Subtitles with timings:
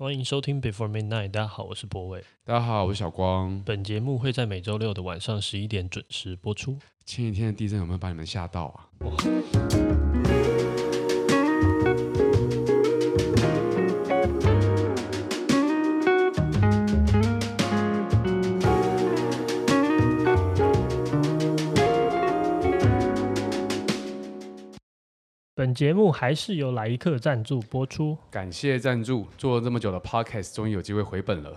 [0.00, 1.32] 欢迎收听 Before Midnight。
[1.32, 2.22] 大家好，我是博伟。
[2.44, 3.60] 大家好，我是小光。
[3.66, 6.78] 本节目会在每周六的晚上十一点准时播出。
[7.04, 8.86] 前几天的地震有没有把你们吓到啊？
[9.00, 10.17] 本
[25.78, 29.28] 节目还是由来客赞助播出，感谢赞助。
[29.36, 31.52] 做了这么久的 Podcast，终于有机会回本了。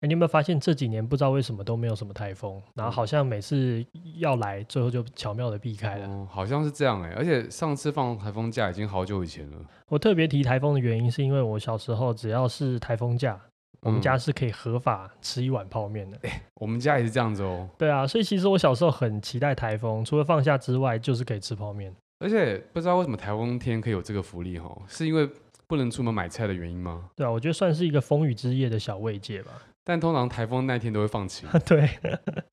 [0.00, 3.84] 哎，你有没有发现这几年不知道为什么都没有什么台风，然后好像每次
[4.16, 6.08] 要来，最后就巧妙的避开了。
[6.08, 7.12] 哦，好像是这样哎。
[7.18, 9.58] 而且上次放台风假已经好久以前了。
[9.88, 13.38] 我特别提台风的原因，是因为我小时候只要是台风假，
[13.82, 16.18] 我们家是可以合法吃一碗泡面的。
[16.22, 17.68] 哎，我们家也是这样子哦。
[17.76, 21.94] 对啊，所以其实我小时候很期待台风，除了放假之外，就是可以吃泡面。
[22.18, 25.28] 而且不知道为什么台风天可以有这个福利哈，是因为
[25.66, 27.10] 不能出门买菜的原因吗？
[27.14, 29.52] 对啊，我觉得算是一个风雨之夜的小慰藉吧。
[29.84, 31.48] 但通常台风那天都会放晴。
[31.66, 31.90] 对，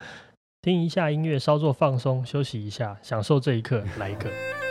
[0.60, 4.63] 听一下音乐，稍作放松，休息一下，享受这一刻，来一个。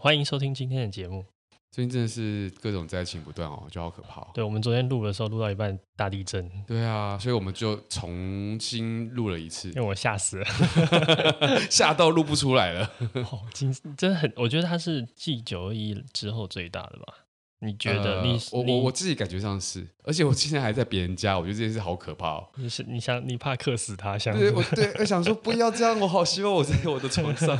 [0.00, 1.24] 欢迎收听今天的节目。
[1.72, 4.22] 最近真的是各种灾情不断哦，就好可怕。
[4.32, 6.48] 对，我们昨天录的时候录到一半大地震。
[6.68, 10.46] 对啊，所以我们就重新录了一次，因为我吓死了，
[11.68, 12.88] 吓到录不出来了。
[13.14, 17.14] 哦，真真的很，我觉得它是继九二一之后最大的吧。
[17.60, 18.40] 你觉得你？
[18.52, 22.48] 我我我自己感觉上是，而且我现在还在别人家，我觉得这件事好可怕哦。
[22.56, 24.36] 你是你想你怕克死他想？
[24.38, 27.56] 对，我 对我想说不要这样，我好希望我在我的床上。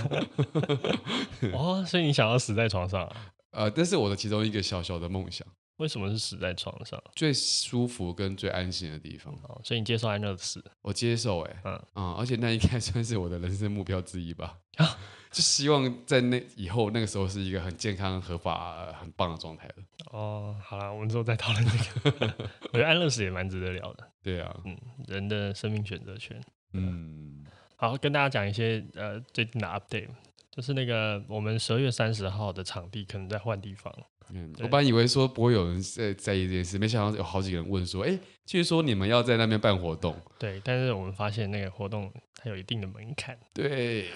[1.53, 3.17] 哦，所以你想要死在床上啊？
[3.51, 5.47] 呃，这是我的其中一个小小的梦想。
[5.79, 7.01] 为什么是死在床上？
[7.15, 9.33] 最舒服跟最安心的地方。
[9.45, 10.65] 哦，所以你接受安乐死？
[10.83, 14.59] 我接受，哎，嗯嗯，而且那应该算是我的人生目标之一吧。
[14.77, 14.99] 啊，
[15.39, 19.75] 就希望在那以后那个时候是一个很健康、合法、很棒的状态了。
[20.11, 22.35] 哦，好了，我们之后再讨论这个。
[22.73, 24.11] 我觉得安乐死也蛮值得聊的。
[24.21, 26.41] 对啊，嗯，人的生命选择权。
[26.73, 27.47] 嗯，
[27.77, 30.09] 好，跟大家讲一些呃最近的 update，
[30.51, 33.95] 就是那个我们十二月三十号的场地可能在换地方。
[34.31, 40.21] 嗯，我本来以为说不会有人在在意这件事，没想到有好几个人问说，哎、欸，据说你们要在那边办活动。
[40.37, 43.39] 对，但是我们发现那个活动它有一定的门槛。
[43.55, 44.09] 对，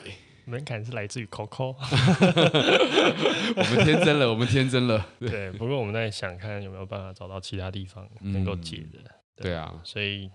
[0.44, 1.75] 门槛是来自于 Coco。
[3.56, 5.06] 我们天真了，我们天真了。
[5.19, 9.44] 对， 对，不过我们在想看有没有办法找到其他地方能够解的、嗯对。
[9.44, 10.31] 对啊，所以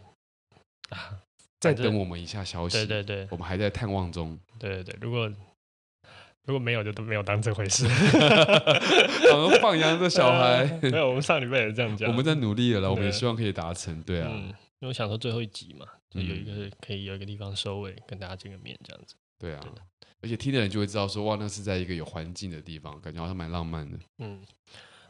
[0.90, 1.20] 啊，
[1.60, 2.78] 再等我们一下消息。
[2.78, 4.40] 对对对，我们还在探望中。
[4.60, 5.32] 对对对，如果。
[6.46, 7.86] 如果没有，就都没有当这回事。
[9.30, 11.10] 好像放羊的小孩，没有。
[11.10, 12.10] 我们上礼拜也这样讲。
[12.10, 14.02] 我们在努力了，我们也希望可以达成。
[14.04, 19.16] 对啊，嗯，因为我想说最后一集嘛，就有一个可以有一个地方收尾，跟大家见个面这样子。
[19.38, 19.60] 对啊，
[20.22, 23.98] 而且听的人就会知道说，哇，那是在一个有环境的地方，感觉好像蛮浪漫的。
[24.18, 24.44] 嗯，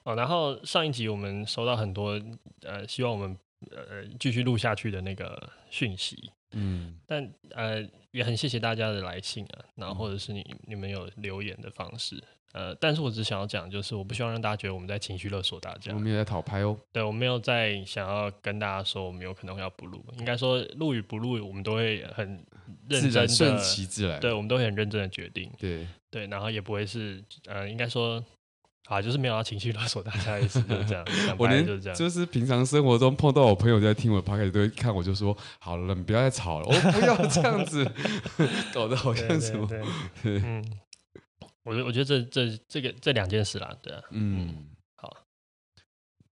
[0.03, 2.21] 哦，然后上一集我们收到很多
[2.63, 3.37] 呃，希望我们
[3.71, 6.31] 呃继续录下去的那个讯息。
[6.51, 22.43] 嗯，但呃也很谢谢大家的来信啊，然后或者是你你们有留言的方式，呃，但是我只想要讲，就是我不希望让大家觉得我们在情绪勒索大家，我们也在讨拍哦，对，我没有在想要跟大家说我们有可能会要不录，应该说录与不录，我们都会很
[22.89, 28.23] 认真的，顺其自然，对，我们都会很认真的决定，对对，然后也不会是呃，应该说。
[28.87, 31.05] 啊，就是没有要情绪勒索大家的意思，就是这样。
[31.37, 37.85] 我连就是这样，就是平常生活中碰到我朋友在听我的 podcast 都会看我就说，好了，你不要再吵了，我不要这样子，
[38.73, 39.67] 搞得好像什么。
[39.67, 39.81] 对，
[40.23, 40.79] 对， 对，嗯，
[41.65, 45.17] 我觉我觉得这这这个这两件事啦，对啊，嗯，好，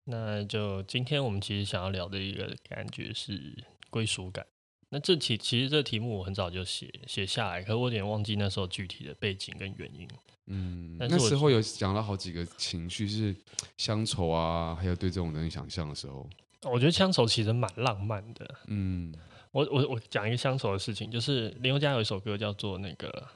[0.05, 3.53] 那就今天我们其实想要聊的一个感觉是
[3.89, 4.45] 归属感。
[4.89, 10.07] 那这题其实这题目我很早就写写下来，可是我有点忘记那时候具体的背景跟原因。
[10.47, 13.35] 嗯，那时候有讲了好几个情绪，是
[13.77, 16.29] 乡愁啊，还有对这种人想象的时候。
[16.63, 18.55] 我觉得乡愁其实蛮浪漫的。
[18.67, 19.11] 嗯，
[19.51, 23.27] 我我我讲一个乡愁的事情，就是林宥嘉有一首歌叫做那个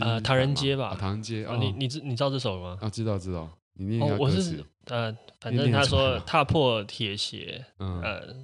[0.00, 1.44] 呃唐人街吧，啊、唐人街。
[1.46, 2.76] 哦、你你知你知道这首吗？
[2.80, 3.48] 啊，知道知道。
[3.74, 8.36] 你念哦，我是呃，反正他说踏破铁鞋，嗯、呃，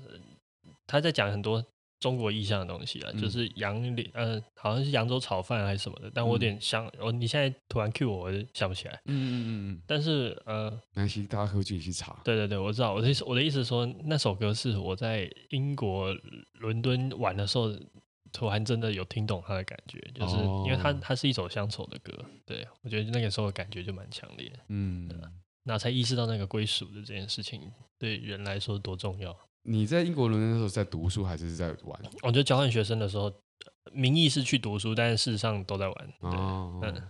[0.87, 1.65] 他在讲很多。
[2.01, 8.95] 中国意象的东西啊，就是扬脸，呃，好像是扬州炒饭还是什么的，但我有点想，我、嗯、你现在突然 cue 我，我就想不起来。
[9.05, 9.83] 嗯嗯嗯嗯。
[9.87, 12.21] 但是呃，没关系，大家可以自己去查。
[12.25, 12.95] 对对对，我知道。
[12.95, 16.13] 我的意思，我的意思是说，那首歌是我在英国
[16.55, 17.71] 伦敦玩的时候
[18.33, 22.13] 突然真的有听懂它的感觉，就是因为它它是一首乡愁的歌，
[22.47, 25.11] 对我觉得那个时候的感觉就蛮强烈，嗯，
[25.65, 29.37] 那才意识到那个归属的这件事情对人来说多重要。
[29.63, 32.01] 你在英国伦敦的时候在读书还是在玩？
[32.23, 33.33] 我觉得交换学生的时候，
[33.93, 36.13] 名义是去读书，但是事实上都在玩。
[36.21, 37.03] 哦，嗯，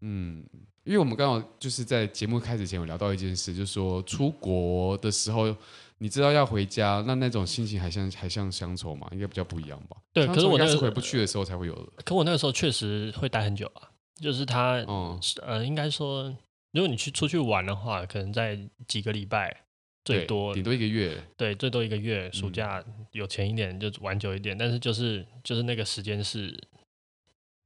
[0.00, 0.44] 嗯，
[0.84, 5.56] 因为我们刚好就是在节目开始前有聊到一件事，就是说出国的时候，
[5.98, 9.08] 你知道要回家，那那种心情还像还像乡愁嘛？
[9.12, 9.96] 应该比较不一样吧？
[10.12, 11.92] 对，可是我那是回不去的时候才会有的。
[12.04, 13.88] 可我那个时候确实会待很久啊，
[14.20, 16.24] 就是他，嗯，呃，应该说，
[16.72, 19.64] 如果你去出去玩的话，可能在几个礼拜。
[20.04, 22.30] 最多顶多一个月，对，最多一个月。
[22.32, 22.82] 暑假
[23.12, 26.58] 有钱一点就玩久一点，嗯、但是就是就是那个时间是，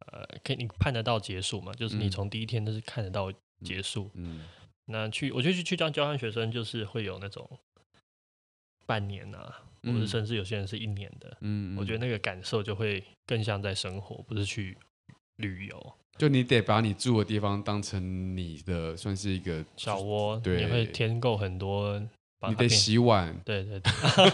[0.06, 1.72] 呃，可以你看得到结束嘛？
[1.74, 3.32] 就是你从第一天都是看得到
[3.64, 4.10] 结束。
[4.14, 4.44] 嗯，嗯
[4.86, 7.48] 那去我觉得去去当交换学生就是会有那种
[8.84, 11.36] 半年啊，嗯、或者甚至有些人是一年的。
[11.40, 14.76] 嗯，我觉得那个感受就会更像在生活，不是去
[15.36, 15.94] 旅游。
[16.18, 22.00] 就你得把你住的地方当成你的算是一个小窝，对，你会添购很多。
[22.48, 23.92] 你得洗碗，对对对，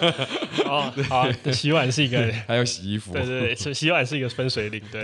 [0.66, 5.02] 哦，好，洗碗是一个，还有洗衣服，对对对，洗碗是一个分水岭，对。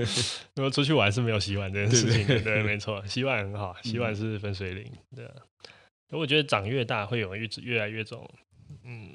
[0.56, 5.28] 如果出去玩是没有洗碗这件事情的，对，没错，洗碗很好，洗碗是分水岭，对。
[6.10, 8.28] 我觉得长越大会有越越来越种，
[8.84, 9.12] 嗯，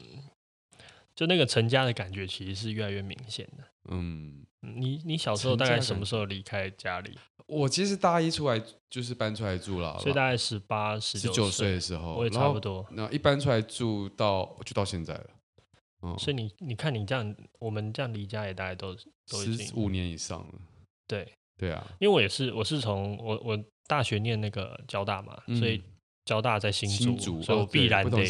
[1.15, 4.42] 就那个成家的感觉其实是越来越明显的，嗯。
[4.63, 7.18] 你你小时候大概什么时候离开家里？
[7.45, 12.86] 我其实大一出来就是搬出来住了，所以大概十八、十九岁的时候，我也差不多。
[12.92, 15.25] 那一搬出来住到就到现在了。
[16.01, 18.95] 嗯，所以你你看你这样，我们这样离家也大概都
[19.27, 20.54] 都已经十五年以上了。
[21.06, 25.83] 对对啊，因为我也是我是从我我大学念那个交大嘛，所以
[26.24, 28.24] 交大在新竹，所以我必然得。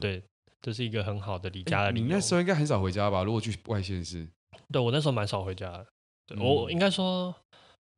[0.00, 0.22] 对，
[0.62, 2.06] 这是一个很好的离家的理由。
[2.06, 3.22] 你那时候应该很少回家吧？
[3.22, 4.26] 如果去外县市。
[4.72, 5.86] 对，我那时候蛮少回家的。
[6.26, 7.34] 对，我应该说，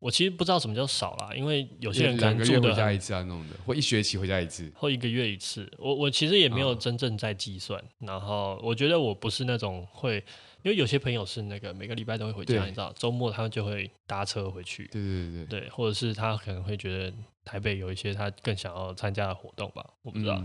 [0.01, 5.71] 我其实不知道什么叫少啦，因为有些人可能住的回家一次啊，弄的，或一学期回家一次，或一个月一次。
[5.79, 7.83] 我我其实也没有真正在计算。
[8.01, 10.17] 然后我觉得我不是那种会，
[10.63, 14.87] 因为有些朋友是那个每个礼拜都会回家，你知道，周末他们就会搭车回去。
[14.89, 17.13] 对对对对，或者是他可能会觉得
[17.45, 20.41] 台北有一些他更想要参加的活动吧，我不知道。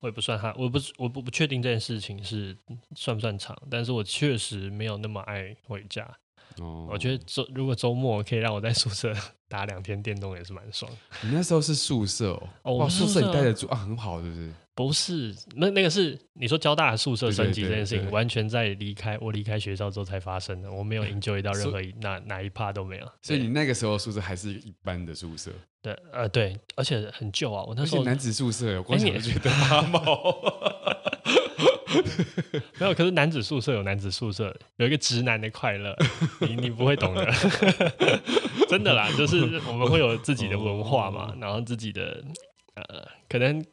[0.00, 2.56] 我也不算哈，我不我不不确定这件事情是
[2.94, 6.06] 算不算长，但是我确实没有那么爱回家。
[6.58, 9.12] 哦，我觉得周如果周末可以让我在宿舍
[9.48, 10.90] 打两天电动也是蛮爽。
[11.22, 14.52] 你那时候是宿舍哦，哦哇，宿舍你待得住啊，很好，是不是？
[14.76, 23.10] 不是，那那个是你说交大的宿舍升级这件事情，完全在离开我离开学校之后才发生的，我没有 enjoy 到任何一哪哪一 part 都没有。
[23.22, 25.50] 所以你那个时候宿舍还是一般的宿舍？
[25.80, 30.00] 对，呃，对，而且很旧啊，我那时候男子宿舍，我光想就觉得发毛。
[32.78, 35.96] 没有，可是男子宿舍有男子宿舍有一个直男的快乐，
[36.40, 37.32] 你你不会懂的，
[38.68, 42.22] 真的啦，就是我们会有自己的文化嘛，然后自己的
[42.74, 43.64] 呃，可能。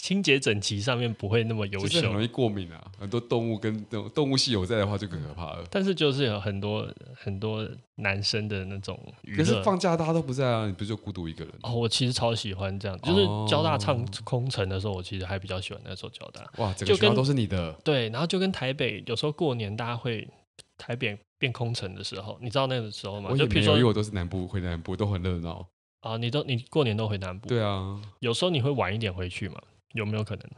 [0.00, 2.84] 清洁整齐上面不会那么优秀，很容易过敏啊。
[2.98, 5.64] 很多动物跟那种动物系有在的话就更可怕了。
[5.70, 9.38] 但是就是有很多很多男生的那种娱乐。
[9.38, 11.54] 可是放假大家都不在啊，你不是就孤独一个人？
[11.62, 16.42] 哦，我其实超喜欢这样，就是交大唱空城的时候，我其实还比较喜欢那时候交大。
[16.56, 17.72] 哇，整个学校都是你的。
[17.84, 20.28] 对，然后就跟台北有时候过年大家会
[20.76, 23.32] 台北变空城的时候，你知道那个时候吗？
[23.36, 25.64] 就比如说，因为我都是南部回南部都很热闹
[26.00, 26.16] 啊。
[26.16, 27.48] 你都你过年都回南部？
[27.48, 29.60] 对啊，有时候你会晚一点回去嘛？
[29.94, 30.50] 有没有可能？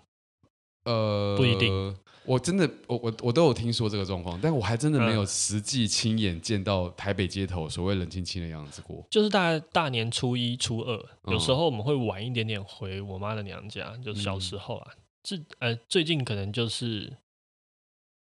[0.84, 1.96] 呃，不一定。
[2.24, 9.06] 我真的，我我我都有听说这个状况，但我还真的没有实际亲眼见到台北街头所谓冷清清的样子过。
[9.08, 14.92] 就是大概大年初一、初二，有时候我们会晚一点点回我妈的娘家，嗯、就是小时候啊。
[15.22, 17.16] 这呃，最近可能就是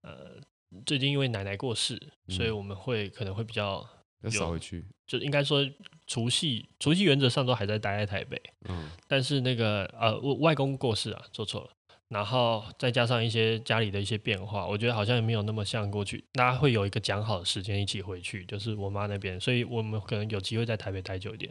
[0.03, 0.41] 呃，
[0.85, 1.95] 最近因为奶奶过世，
[2.29, 3.87] 嗯、所以我们会可能会比较
[4.31, 4.85] 少回去。
[5.07, 5.67] 就应该说。
[6.07, 11.71] 除夕，除夕原则上都还在待在台北，嗯，但是那个呃，我外公过世啊，做错了，
[12.09, 21.51] 然后再加上一些家里的一些变化，我觉得好像也没有那么像过去，大家会有一个讲好的时间一起回去，就是我妈那边，所以我们可能有机会在台北待久一点。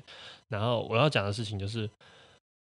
[0.50, 1.90] 然后我要讲的事情就是，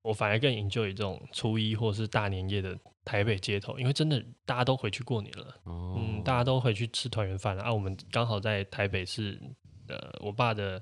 [0.03, 9.37] 我反而更 enjoy 这种初一或是大年夜的台北街头，因为真的大家都回去过年了，哦、嗯，大家都回去吃团圆饭了，啊，我们刚好在台北是
[9.89, 10.81] 呃我爸的。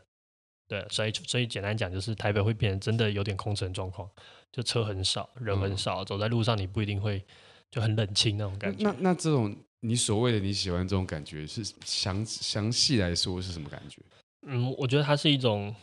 [0.69, 4.07] 对，所以所以简单讲，就是台北会变成真的有点空城状况，
[4.51, 7.25] 就车很少，人很少，嗯、走在路上你不一定会
[7.71, 8.83] 就很冷清那种感觉。
[8.83, 13.99] 那那这种你所谓的你喜欢这种感觉，是详详细来说是什么感觉？
[14.47, 15.75] 嗯，我觉得它是一种，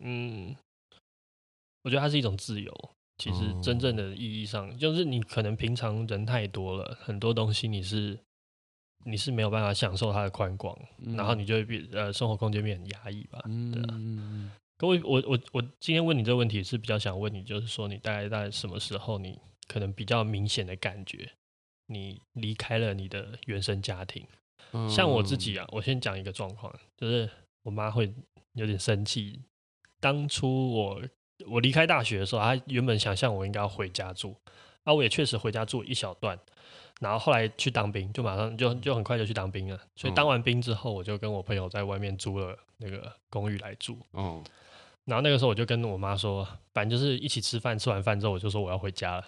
[0.00, 0.54] 嗯，
[1.82, 2.90] 我觉得它是一种自由。
[3.16, 8.18] 其实真正的意义上，嗯、就是你可能平常人太多了，很多东西你是
[9.04, 13.40] 你是没有办法享受它的宽广，嗯、然后你就会变呃生活空间变很压抑吧？
[13.46, 14.50] 嗯、对啊。
[14.76, 21.30] 可我我我我今天问你这个问题是比较想问你，就是说你大概在什么时候，你可能比较明显的感觉，
[21.86, 24.26] 你离开了你的原生家庭。
[24.72, 27.30] 嗯、像我自己啊，我先讲一个状况，就是
[27.62, 28.12] 我妈会
[28.54, 29.40] 有点生气。
[30.00, 31.02] 当初我
[31.46, 34.36] 我离开大学的时候，她原本想象我应该要回家住，
[34.82, 36.36] 啊，我也确实回家住一小段。
[37.00, 39.78] 然后后来去当兵，就马上就就很快就去当兵了。
[39.96, 43.98] 所以当完兵之后，我就跟我朋友在外面租了那个公寓来住。
[44.12, 44.42] 哦。
[45.04, 49.24] 然后那个时候我就跟我妈说，反正就是一起吃饭，吃完饭之后我就说我要回家了。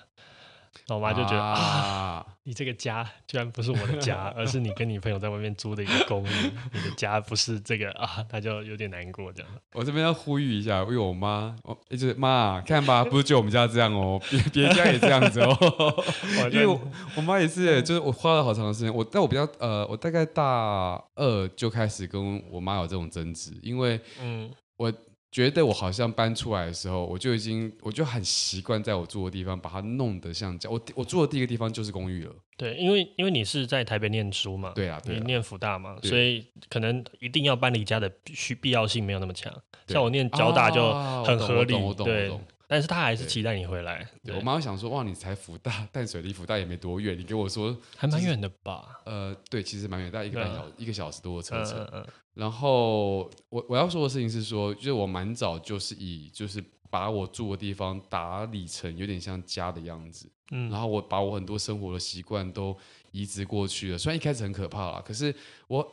[0.86, 9.50] 然后我妈就觉得啊，啊，你这个家居然不是我的家，而是你跟你朋友在外面租的一个公寓，你的家不是这个啊，她就有点难过这样。
[9.72, 15.56] 我这边要呼吁一下，因为我妈，我一直妈看吧，不是就我们家这样哦，别别家也这样子哦。
[16.52, 16.80] 因为我
[17.16, 24.92] 我妈也是，就是我花了好长的时间，我但我比较呃，我大概大二就开始跟我妈有这种争执，因为嗯，我。
[25.32, 30.70] 觉得我好像搬出来的时候，我就已经我就很习惯在我住的地方把它弄得像家。
[30.70, 32.34] 我我住的第一个地方就是公寓了。
[32.56, 39.52] 对，因为因为你是在台北念书嘛，对啊，对啊，你念福大嘛，所以可能一定要搬离家的需必要性没有那么强。
[39.88, 40.92] 像我念交大就
[41.24, 42.32] 很合理，啊、对。
[42.66, 44.02] 但是他还是期待你回来。
[44.24, 49.00] 对，对我妈想说，哇，你才福大，淡水离福大也没多远，你跟我说还蛮远的吧？
[49.04, 51.78] 呃，对，其实蛮远，大概一个半小一个小时多的车程。
[51.78, 62.76] 嗯嗯然后我我要说的事情是说，就是我蛮早就是以就是把我住的地方打理成有点像家的样子，嗯，然后我把我很多生活的习惯都
[63.10, 63.96] 移植过去了。
[63.96, 65.34] 虽然一开始很可怕啦，可是
[65.66, 65.86] 我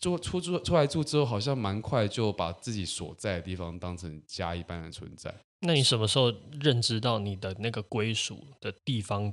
[0.00, 5.34] 住出住出来住之后，好像蛮快就把自己所在的地方当成家一般的存在。
[5.60, 9.32] 那你什么时候认知到你的那个归属的地方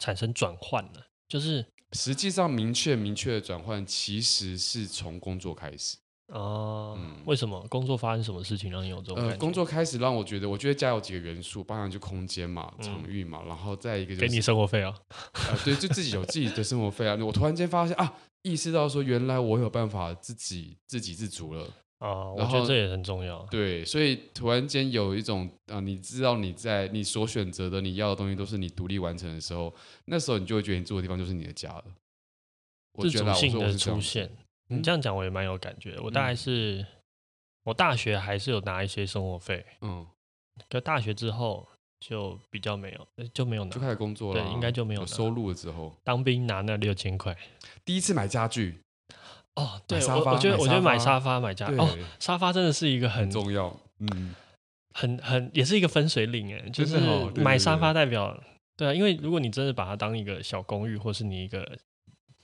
[0.00, 1.00] 产生转换呢？
[1.28, 5.96] 就是实际上明确明确的转换，其实是从工作开始。
[6.32, 9.16] 哦，嗯，为什么工作发生什么事情让你有这种？
[9.16, 14.92] 呃，工作开始让我觉得，我觉得家有几个元素，包含就空间嘛、场域嘛，然后再一个就是给你生活费啊。
[15.50, 17.14] 呃，对，就自己有自己的生活费啊。
[17.24, 21.68] 我突然间发现啊，意识到说原来我有办法自己自给自足了
[21.98, 22.30] 啊。
[22.30, 23.44] 我觉得这也很重要。
[23.50, 29.74] 对，所以突然间有一种啊，你知道你在你所选择的你要的东西都是你独立完成的时候，
[30.06, 31.84] 那时候你就会觉得你住的地方就是你的家了。
[32.98, 34.30] 自主性的出现。
[34.68, 36.02] 你这样讲我也蛮有感觉的。
[36.02, 36.86] 我大概是，嗯、
[37.64, 40.04] 我大学还是有拿一些生活费，嗯，
[40.68, 41.68] 可大学之后
[42.00, 47.36] 就比较没有，就没有拿，就开始工作了，对，应该就没有，有收入了之后，当兵拿那六千块，
[47.84, 48.80] 第一次买家具，
[49.56, 54.34] 哦，对，我我觉得我觉得买沙发买家，哦，沙发真的是一个很，很重要，嗯，
[54.94, 56.98] 很很也是一个分水岭哎，就是
[57.36, 58.40] 买沙发代表，
[58.76, 61.76] 对啊，因为如果你真的把它当一个小公寓，或是你一个。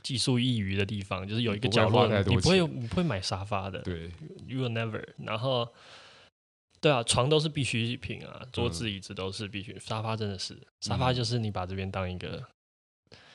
[0.03, 4.11] 技术易于的地方，就是有一个角落，你不会你不会买沙发的，对
[4.49, 5.01] ，you will never。
[5.19, 5.69] 然后，
[6.81, 12.43] 对啊，床都是必需品啊，桌子椅子都是必须，沙发真的是，沙发就是你把这边当一个。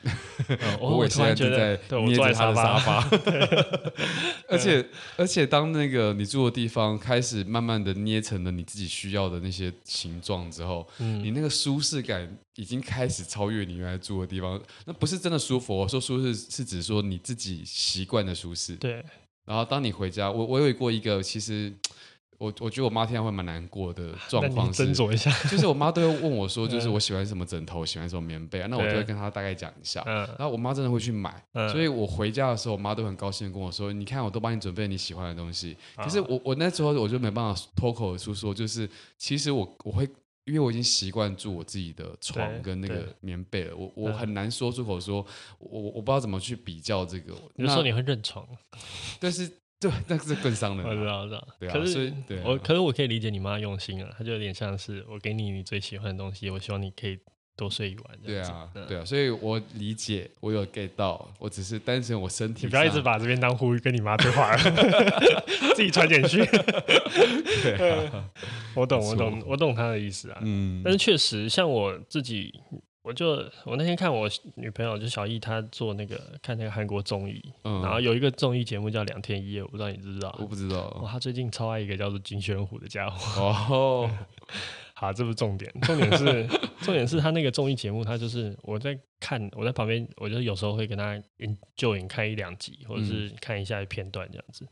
[0.80, 3.10] 我我突然觉得，对，我坐在他的沙发，
[4.48, 4.84] 而且
[5.16, 14.60] 而且当那个你住的地方开始慢慢的捏成了你自己需要的那些形状之后，嗯，你那个舒适感已经开始超越你原来住的地方。
[14.84, 18.76] 那不是真的舒服，我说舒适是指说你自己习惯的舒适。
[18.76, 19.04] 对。
[19.44, 21.72] 然后当你回家，我我有过一个其实。
[22.38, 31.42] 我我觉得我妈听到会蛮难过的状况是，斟酌一下，就是我妈都会问我说， 就是我喜欢什么枕头，喜欢什么棉被啊，那我就会跟她大概讲一下，然后我妈真的会去买，
[31.72, 40.08] 所以我回家的时候，我妈都很高兴的跟我说，你看我都帮你准备你喜欢的东西，可是我我那时候我就没办法脱口而出说，就是其实我我会，
[40.44, 45.26] 因为我已经习惯住我自己的床跟那个棉被了，我我很难说出口说，
[45.58, 48.46] 我我不知道怎么去比较这个，你说你会认床，
[49.18, 49.50] 但是。
[49.80, 50.84] 对，那是更伤人。
[50.86, 51.48] 我知道，我知道。
[51.60, 57.16] 对啊，可是，所以对啊，我可是我可以理解你妈用心啊，她就有点像是我给你你最喜欢的东西，我希望你可以
[57.56, 58.18] 多睡一晚。
[58.24, 62.66] 对啊，对啊，所以我理解，我有 get 到，我只是单纯我身体。
[62.66, 64.56] 你不要一直把这边当呼吁跟你妈对话，
[65.76, 66.44] 自己传简讯。
[67.62, 68.10] 对，
[68.74, 70.38] 我懂，我懂，我懂她的意思啊。
[70.42, 72.52] 嗯，但是确实，像我自己。
[73.08, 80.36] 我就我那天看我女朋友就小易她做那个看那个韩国综艺，嗯，然后有一个综艺节目叫《两天一夜》，我不知道你知不知道？
[80.38, 80.88] 我不知道。
[81.02, 83.42] 哇，他最近超爱一个叫做金宣虎的家伙。
[83.74, 84.10] 哦，
[84.92, 86.46] 好，这不是重点，重点是
[86.82, 91.18] 重点是他那个综艺节目，他就是我在看，我在旁边，我就有时候会跟他
[91.74, 94.66] 就影看一两集，或者是看一下片段这样子。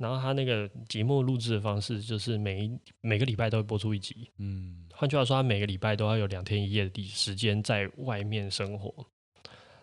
[0.00, 4.30] 然后他那个节目录制的方式，就是每一每个礼拜都会播出一集。
[4.38, 9.06] 嗯，换句话说，他每个礼拜都要有两天一夜的时间在外面生活。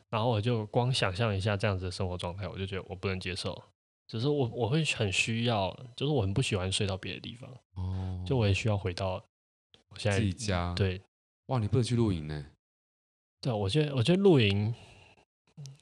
[0.09, 3.63] 然后我就光想象一下这样子的生活状态，我就觉得我不能接受。
[4.07, 7.49] 只是我我会很需要，就是我很不喜欢睡到别的地方。
[7.75, 9.23] 哦，就我也需要回到
[9.89, 10.73] 我现在自己家。
[10.73, 10.99] 对，
[11.47, 12.45] 哇，你不能去露营呢？
[13.39, 14.73] 对，我觉得我觉得露营，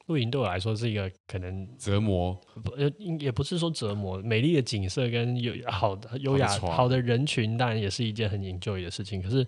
[0.06, 9.20] 露营对我来说是一个可能折磨，不呃也不是说折磨，美丽的景色跟有好的优雅好的，人群，当然也是一件很 enjoy 的事情。
[9.20, 9.46] 可是，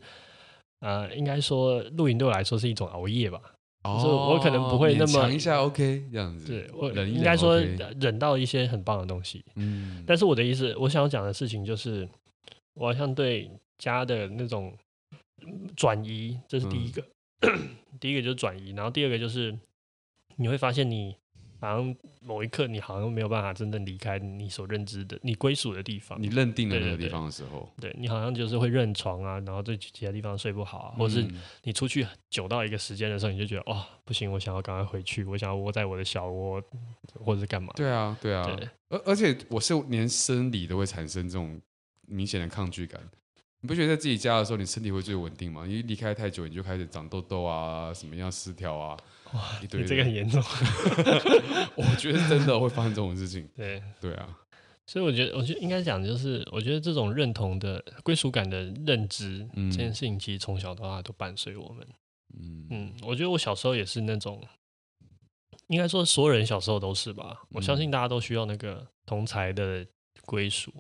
[0.81, 3.41] 呃，应该说露营对我来说是一种熬夜吧。
[3.85, 6.47] 哦，我可能不会那么强一下，OK，这样子。
[6.47, 7.59] 对，我应该说
[8.01, 9.45] 忍到一些很棒的东西。
[9.55, 12.07] 嗯，但是我的意思，我想要讲的事情就是，
[12.75, 14.77] 我好像对家的那种
[15.77, 17.03] 转移，这是第一个。
[17.43, 19.57] 嗯、 第一个就是转移，然后第二个就是
[20.39, 21.17] 你会发现你。
[21.61, 26.17] 好像某一刻，你好像没有办法真正离开你所认知的、你归属的地方。
[26.23, 31.27] 你认定了那个地方的时候，对，你好像就是会认床啊，然后在其他地方睡不好啊，嗯、或是
[31.65, 36.63] 你出去久到一个时间的时候，你就觉得哦，不行，我想要赶快回去，我想要窝在我的小窝，
[37.25, 37.73] 或者是干嘛？
[37.75, 38.49] 对啊，对啊。
[38.91, 41.61] 而而且我是连生理都会产生这种
[42.07, 43.01] 明显的抗拒感。
[43.61, 45.67] 你不觉得在自己家的时候，你身体会最稳定吗？
[45.67, 48.97] 因为离开太久，你就开始长痘痘啊，什么样失调啊？
[49.35, 50.43] 哇，对，这个很严重。
[51.77, 53.49] 我觉得真的会发生这种事情。
[53.55, 54.39] 对，对啊。
[54.87, 61.87] 所以我觉得，我觉得应该讲的就是，我觉得这种认同的归属感的认知，嗯、这件事情其实从小到大都伴随我们。
[62.39, 64.43] 嗯嗯，我觉得我小时候也是那种，
[65.67, 67.43] 应该说所有人小时候都是吧。
[67.51, 69.87] 我相信大家都需要那个同才的
[70.25, 70.73] 归属，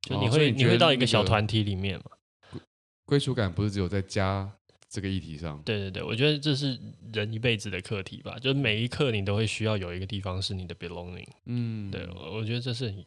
[0.00, 2.60] 就你会、你会到一个小团体里面嘛。
[3.04, 4.50] 归属感不是只有在家。
[4.94, 6.78] 这个议题上，对对对，我觉得这是
[7.12, 8.38] 人一辈子的课题吧。
[8.38, 11.26] 就是每一刻你都会需要有一个地方是你的 belonging。
[11.46, 13.04] 嗯，对，我觉得这是你，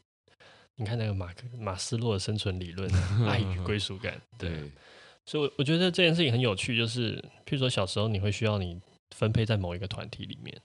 [0.76, 2.92] 你看那个马克马斯洛的生存理论，
[3.26, 4.22] 爱与归属感。
[4.38, 4.72] 对，对
[5.26, 7.16] 所以我觉得这件事情很有趣，就是
[7.46, 8.78] 譬如说小时候你会需要你
[9.16, 10.62] 分配在某一个团体里面，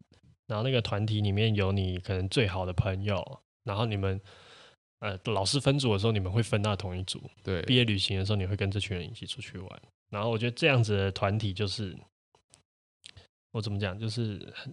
[0.48, 4.20] 然后那个团体里面有你可能最好的朋友，然后你们
[4.98, 9.82] 呃老师分组的时候你们会分到同一组，对，毕业旅行的时候你会跟这群人一起出去玩。
[10.12, 11.98] 然后我觉得这样子的团体就是，
[13.50, 14.70] 我怎么讲，就是很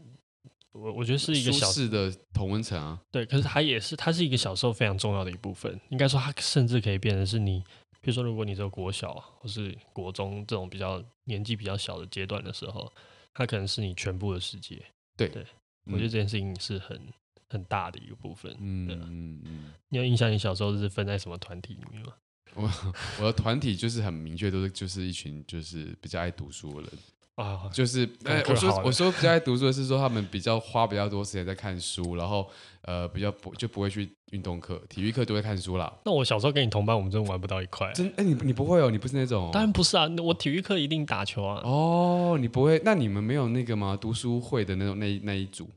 [0.74, 3.02] 我我觉得是一个小舒适的同温层啊。
[3.10, 5.80] 对，可是它也是它是一个小时候非常重要的一部分。
[5.90, 7.62] 应该说，它甚至可以变成是你，
[8.02, 12.92] 比如说，如果你只有国小或是国中这种比较年纪比较小的阶段的时候，
[13.34, 14.86] 它可能是你全部的世界。
[15.16, 15.46] 对对，
[15.86, 17.02] 我觉得这件事情是很
[17.48, 18.54] 很大的一个部分。
[18.60, 19.74] 嗯嗯嗯。
[19.88, 22.14] 你有印象你小时候是分在什么团体里面吗？
[22.56, 22.70] 我
[23.22, 26.92] 我的团体就是很明确，都是就是一群就是比较爱读书的人
[27.36, 32.46] 啊，就是哎，我说我说比较爱读书的是说他们比较花比较多时间在看书，然后
[32.82, 35.90] 呃比较不就不会去运动课、体育课都会看书啦。
[36.04, 37.90] 那我小时候跟你同班，我们真的玩不到一块。
[37.94, 39.50] 真哎，你你不会哦，你不是那种？
[39.54, 41.62] 当然不是啊，我体育课一定打球啊。
[41.64, 42.82] 哦，你不会？
[42.84, 43.98] 那你们没有那个吗？
[44.00, 45.70] 读书会的那种那那一组？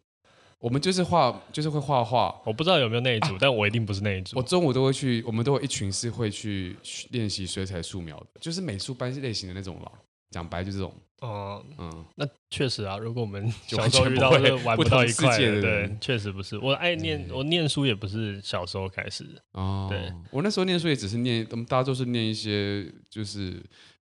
[0.63, 2.41] 我们就是画，就是会画画。
[2.45, 4.39] 我不知道有没有那一组，啊、但我一定不是那一组。
[4.39, 6.77] 我中午都会去，我们都有一群是会去
[7.11, 9.93] 练习水彩素描的，就是美术班类型的那种了。
[10.31, 10.95] 讲白就这种。
[11.21, 16.57] 哦、嗯，嗯，那确实啊，如果我们 小时候遇到玩不到一块的，对，确实不是。
[16.57, 19.43] 我爱念，我念书也不是小时候开始的。
[19.53, 23.63] 哦，对，我那时候念书也只是念，我们大家都是念一些就是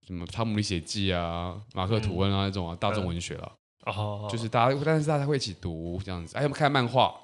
[0.06, 3.52] 什么《汤姆历险记》啊、马克吐温啊那种啊，嗯、大众文学了。
[3.86, 7.14] 嗯哦，就是大家，但是大家会一起读这样子，还有看漫画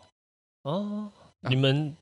[0.62, 1.11] 哦。
[1.48, 1.92] 你们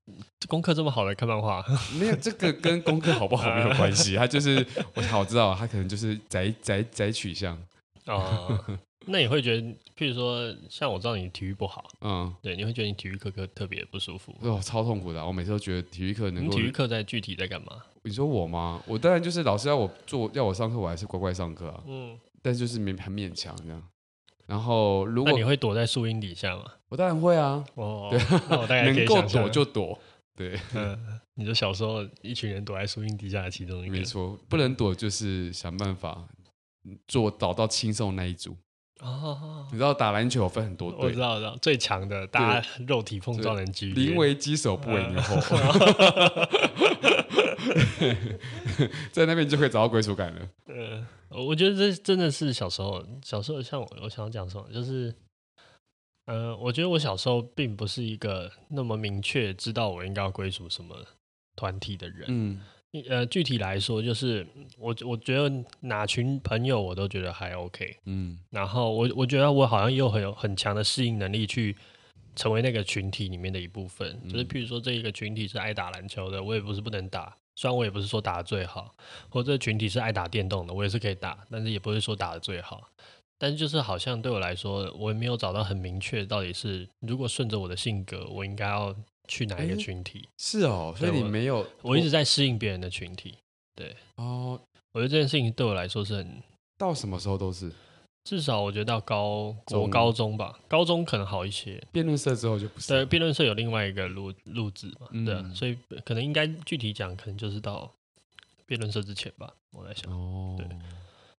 [0.49, 1.65] 功课这么好来看漫画？
[1.99, 4.15] 没有，这个跟功课好不好没有关系。
[4.15, 7.59] 他就是我好知道，他可能就是宅宅宅取向
[8.05, 8.63] 哦。
[9.07, 9.63] 那你会觉得，
[9.97, 14.37] 譬如说，像我知道你体育不好，嗯，对，你会觉得你体育课课特别不舒服？
[14.43, 15.25] 哦，超痛苦的。
[15.25, 16.51] 我每次都觉得体育课能够。
[16.51, 17.83] 你体育课在具体在干嘛？
[18.03, 18.83] 你说我吗？
[18.87, 21.83] 我当然就是老师要我做，要我上课，我还是乖乖上课啊。
[21.87, 23.83] 嗯，但是就是勉很勉强这样。
[24.51, 26.65] 然后，如果你会躲在树荫底下吗？
[26.89, 27.65] 我当然会啊。
[27.77, 29.97] 哦，对，那我大概能够躲就躲。
[30.37, 30.99] 对，嗯，
[31.35, 36.27] 你就小时候一群人躲在树荫底下的其中一个，没错，不能躲就是想办法
[37.07, 38.57] 做找到轻松那一组。
[39.01, 45.37] 哦，你知道打篮球分很多队，我知道，知道，最强的大家肉体碰撞的几率，宁为鸡首不为牛后，
[49.13, 50.49] 在那边就可以找到归属感了。
[50.67, 51.07] 嗯。
[51.31, 55.15] 我觉得这真的是小时候，小时候像我，我想讲什么，就是，
[56.27, 60.97] 呃，我觉得我小时候并不是一个那么明确知道我应该要归属什么
[61.55, 62.25] 团体的人。
[62.27, 62.61] 嗯，
[63.09, 64.45] 呃，具体来说，就是
[64.77, 67.99] 我我觉得哪群朋友我都觉得还 OK。
[68.07, 71.77] 嗯，然后我我觉得我好像也有很有很强的适应能力去
[72.35, 74.21] 成为那个群体里面的一部分。
[74.29, 77.37] 就是譬如说，这一个群体是爱打篮球的，我也不是不能打。
[77.61, 78.95] 虽然我也不是说打的最好，
[79.29, 82.89] 或者群体是爱打电动的，我也是可以打，但是也不是说打的最好。
[83.37, 88.97] 但是就是好像对我来说，我也没有找到很明确到底是如果顺着我的性格，我应该要
[89.29, 90.27] 去哪一个群体？
[90.39, 93.37] 是哦，所以你没有，我，我一直在适应别人的群体。
[93.77, 94.59] 对哦，
[94.93, 96.43] 我觉得这件事情对我来说是很
[96.79, 97.71] 到什么时候都是，
[98.23, 101.83] 至少我觉得到高国高中吧，高中可能好一些。
[101.91, 107.91] 辩论社之后就不是，对，辩论社有另外一个路路子嘛，嗯、对，所以可能应该具体讲，可能就是到
[108.67, 110.13] 辩论社之前吧，我在想。
[110.13, 110.67] 哦，对。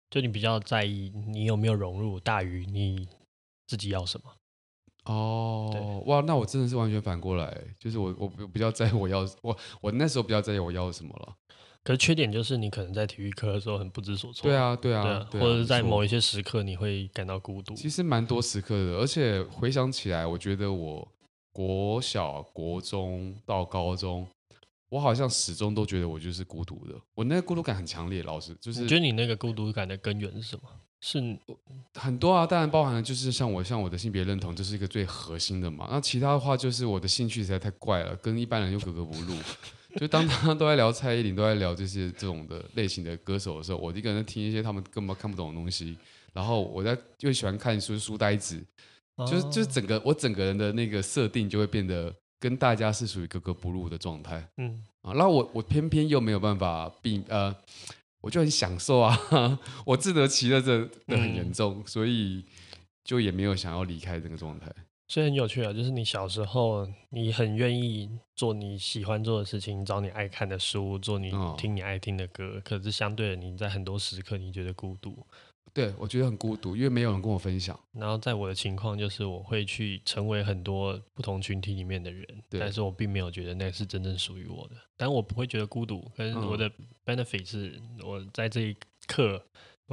[0.10, 3.08] 就你比较在意你有没有融入，大于你
[3.68, 4.32] 自己要什么。
[5.06, 11.36] 哦，哇，那我真的是完全反过来，就是我我比较在意我要我我那时候比较在意我要什么了。
[11.84, 14.44] 可是缺点就是你可能在体育课的时候很不知所措。
[14.44, 17.74] 对啊，对啊，对啊，或者是在某一些时刻你会感到孤独。
[17.74, 21.08] 其实蛮多时刻的，而且回想起来，我觉得我
[21.52, 24.28] 国小、国中到高中。
[24.90, 28.22] 我好像始终都觉得我就是孤独的，我那个孤独感很强烈。
[28.24, 30.64] 老师，就是你觉得你那个孤独感的根源是什么？
[31.00, 31.18] 是
[31.96, 35.88] 很多啊，当然包含了就是像我，像我的性别认同，这是一个最核心的嘛。
[35.90, 39.34] 那其他的话就是我的兴趣实在太怪了，跟一般人又格格不入。
[39.96, 45.98] 就当他都在聊蔡依林，都在聊这些这种的类型的歌手的时候，我一个人听一些他们根本看不懂的东西。
[46.34, 48.62] 然后我在又喜欢看书，书呆子，
[49.28, 52.14] 就是就是整个我整个人的那个设定就会变得。
[52.42, 57.56] 跟大家是属于格格不入的状态，嗯啊，那我我偏偏又没有办法避呃，
[58.20, 59.16] 我就很享受啊，
[59.86, 62.44] 我自得其乐这的很严重，嗯、所以
[63.04, 64.74] 就也没有想要离开这个状态。
[65.12, 75.28] 所以很有趣啊，就是你小时候你很愿意做你喜欢做的事情，找你爱看的书，做你听你爱听的歌，哦、可是相对的你在很多时刻你觉得孤独。
[75.74, 77.78] 对，我觉得很孤独，因为没有人跟我分享。
[77.92, 84.76] 然后在我的情况，就是我会去成为很多不同群体里面的人，但是我并没有觉得那是真正属于我的。
[84.96, 86.72] 但我不会觉得孤独，跟我的
[87.06, 89.46] benefit 是我在这一刻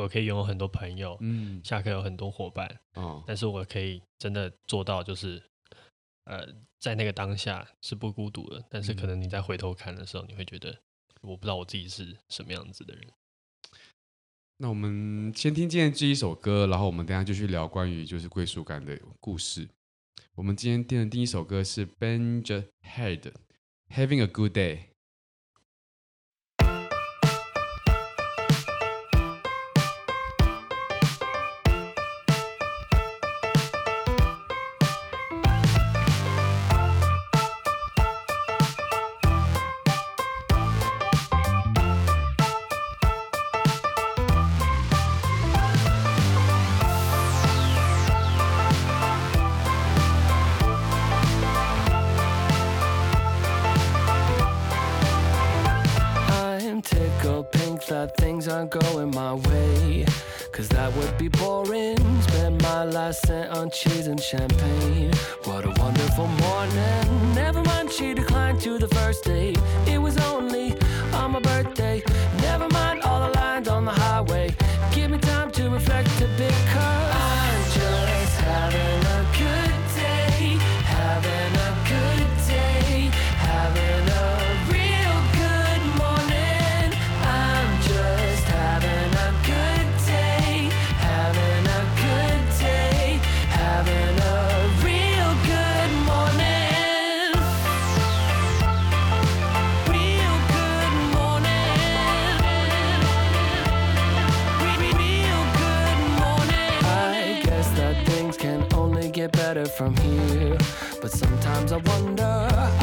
[0.03, 5.43] 我可以拥有很多朋友，嗯，下课有很多伙伴，哦，但是我可以真的做到，就是
[6.25, 6.47] 呃，
[6.79, 8.65] 在那个当下是不孤独的。
[8.71, 10.79] 但是可能你在回头看的时候，你会觉得
[11.21, 13.09] 我不知道我自己是什么样子的人。
[14.59, 19.69] 那我们先听今天这一首歌，然后我们等下就去聊关于就是归属感的故事。
[20.37, 24.79] 我们今天听的第一首歌是 Benja Head，Having a Good Day。
[63.09, 65.15] I on cheese and champagne.
[65.45, 67.35] What a wonderful morning.
[67.35, 69.59] Never mind, she declined to the first date.
[69.87, 70.48] It was only
[109.49, 110.59] better from here.
[111.01, 112.35] But sometimes I wonder,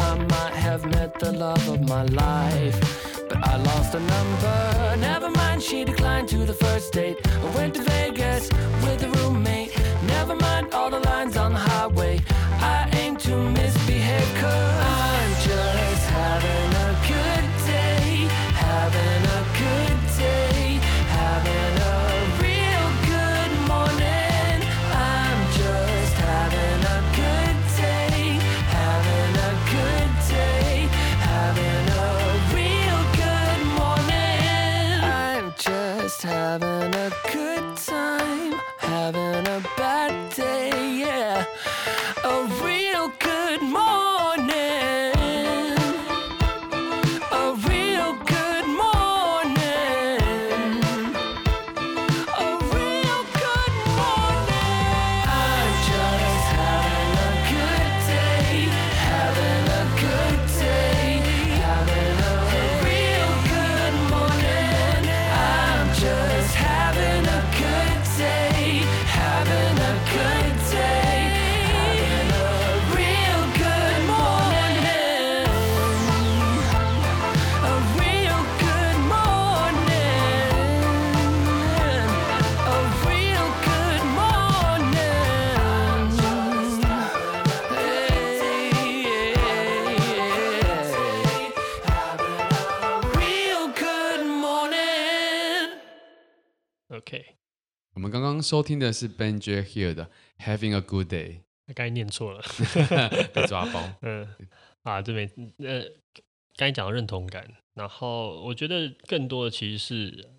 [0.09, 2.77] I might have met the love of my life.
[3.29, 4.57] But I lost a number.
[5.11, 7.17] Never mind, she declined to the first date.
[7.45, 8.49] I went to Vegas
[8.83, 9.71] with a roommate.
[10.15, 12.15] Never mind all the lines on the highway.
[12.75, 13.04] I ain't
[98.35, 102.41] 刚刚收听的是 Benji Hill 的 Having a Good Day，刚才念错了，
[103.33, 103.81] 被抓包。
[104.03, 104.27] 嗯，
[104.83, 105.25] 啊，这边
[105.59, 105.83] 呃，
[106.57, 110.31] 刚才讲到认同感，然后我觉得更多的其实是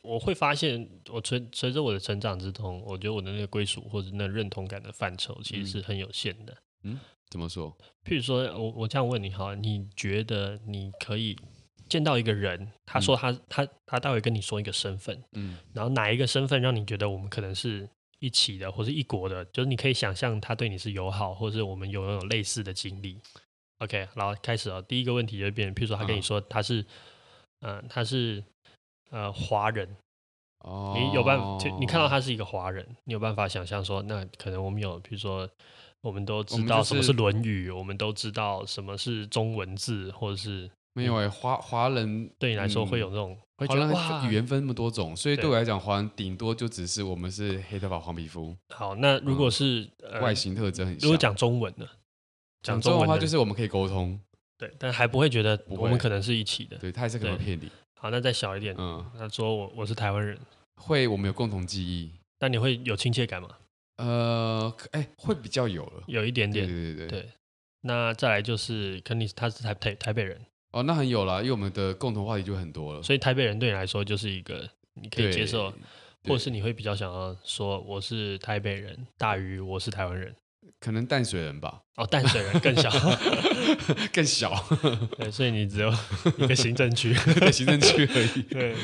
[0.00, 6.52] 我会发现，我随随着我的成长之中，我觉得我的那个归属或者那认同感的范畴其实是很有限的。
[6.84, 7.76] 嗯，嗯，怎么说？
[8.04, 11.36] 譬如说我我这样问你哈，你觉得你可以？
[11.88, 23.20] 见到一个人，他说他、嗯、他他待会跟你说一个身份，嗯，然后哪一个身份让你觉得我们可能是一起的，或是一国的，就是你可以想象他对你是友好，或是我们有那种类似的经历。
[23.78, 26.80] OK，然后开始哦，第一个问题就变，譬如说他跟你说他是，
[27.60, 28.42] 嗯、呃，他是
[29.10, 29.96] 呃华人，
[30.64, 35.48] 哦，你有办法，你看到他是一个华人，你有办法想象说，那可能我们有，譬如说
[36.00, 40.68] 我们都知道什么是《论语》，我们都知道什么是中文字，或者是。
[40.96, 48.56] 没有哎，华华人对你来说会有这种，华人语言分那么多种，所以对我来讲，华人顶多就只是我们是黑头发、黄皮肤。
[48.74, 49.86] 好，那如果是
[50.22, 51.86] 外形特征如果讲中文呢？
[52.62, 54.18] 讲中文的话就是我们可以沟通，
[54.56, 56.78] 对，但还不会觉得我们可能是一起的。
[56.78, 57.70] 对，他还是可能骗你。
[58.00, 60.38] 好，那再小一点，嗯，他说我我是台湾人，
[60.76, 63.50] 会我们有共同记忆，但你会有亲切感吗？
[63.98, 67.28] 呃，哎，会比较有了，有一点点，对对对。
[67.82, 70.40] 那再来就是，肯定他是台台台北人。
[70.72, 73.02] 哦，那很有啦，因为我们的共同话题就很多了。
[73.02, 75.72] 所以台北人对你来说就是一个你可以接受，
[76.24, 80.36] 或是你会比较想要说我是台北人大于我是台湾人，
[80.78, 81.80] 可能淡水人吧。
[81.96, 82.90] 哦，淡水人更小，
[84.12, 84.52] 更小。
[85.16, 85.90] 对，所以你只有
[86.36, 87.14] 一个行政区，
[87.50, 88.42] 行政区而已。
[88.42, 88.74] 对，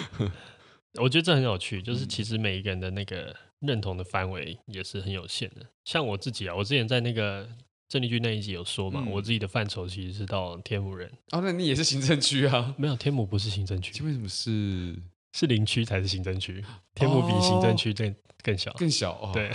[0.99, 5.67] 我觉得这很有趣，就是其实每一个人的那个认同的范围也是很有限的。
[5.85, 7.47] 像我自己啊，我之前在那个。
[7.93, 11.07] 郑丽君那一集有说嘛，嗯、我自己的范畴其实是到天母人。
[11.33, 12.73] 哦，那你也是行政区啊？
[12.79, 14.03] 没有，天母不是行政区。
[14.03, 14.97] 为什么是？
[15.35, 16.65] 是林区才是行政区。
[16.95, 18.73] 天母比行政区更更小。
[18.79, 19.31] 更小哦。
[19.35, 19.51] 对。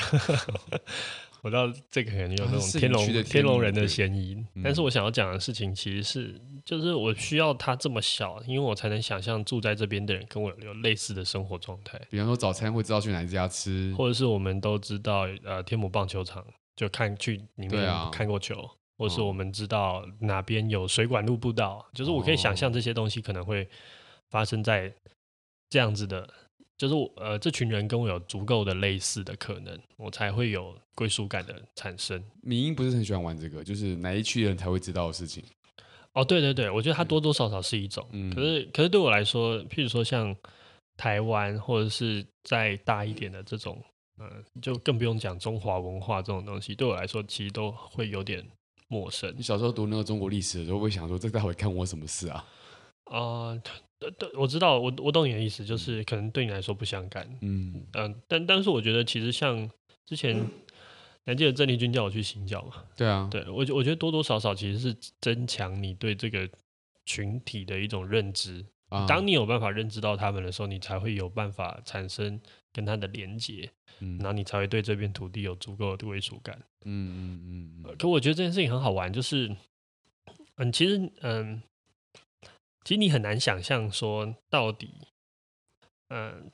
[1.42, 12.00] 我知道这个可能有那种天龙、啊、天，天龙人的嫌疑，嗯、但是我想要讲的事情其实是，就是我需要它这么小，因为我才能想象住在这边的人跟我有类似的生活状态。
[12.12, 16.46] 比方说早餐会知道去哪一家吃，或者是我们都知道呃天母棒球场。
[16.78, 23.68] 就看去里面看过球，啊、或是我们知道哪边有水管路步道，嗯、就是我可以想象这些东西可能会
[24.30, 24.94] 发生在
[25.72, 26.30] 这样子的，
[26.78, 32.24] 就是我呃这群人跟我有足够的类似的可能，我才会有归属感的产生。
[32.44, 35.44] 明英不是很喜欢玩这个，就是哪一区人才会知道的事情。
[36.14, 40.36] 哦，对对对，我觉得它多多少少是一种，嗯、可是可是对我来说，譬如说像
[40.96, 43.84] 台湾或者是再大一点的这种。
[44.20, 48.46] 嗯，就更不用讲中华文化这种东西，对我来说其实都会有点
[48.88, 49.34] 陌生。
[49.38, 52.46] 你小时候读那个中国历史的时候，会想说这待会看我什么事啊？
[53.06, 53.62] 啊、呃，
[54.00, 57.28] 对对，我知道，我我懂你的意思，就是可能对你来说不相干。
[57.42, 59.70] 嗯嗯、呃，但但是我觉得其实像
[60.06, 60.46] 之前，你
[61.26, 62.84] 还记得郑丽君叫我去行教嘛？
[62.96, 66.50] 对啊，对我我觉得多多少少其实是增强你对这个
[67.06, 68.66] 群体的一种认知。
[68.90, 72.40] 啊、当你有办法认知到他们的时候，你才会有办法产生
[72.74, 73.70] 跟它的连接。
[74.00, 76.56] 嗯，然后你才会对这片土地有足够的归属感。
[76.86, 77.96] 嗯嗯嗯，嗯。
[77.98, 79.56] 可我觉得这件事情很好玩，就是，
[80.58, 81.64] 嗯，其实，嗯，
[82.84, 84.92] 其实你很难想象说到底，
[86.10, 86.52] 嗯，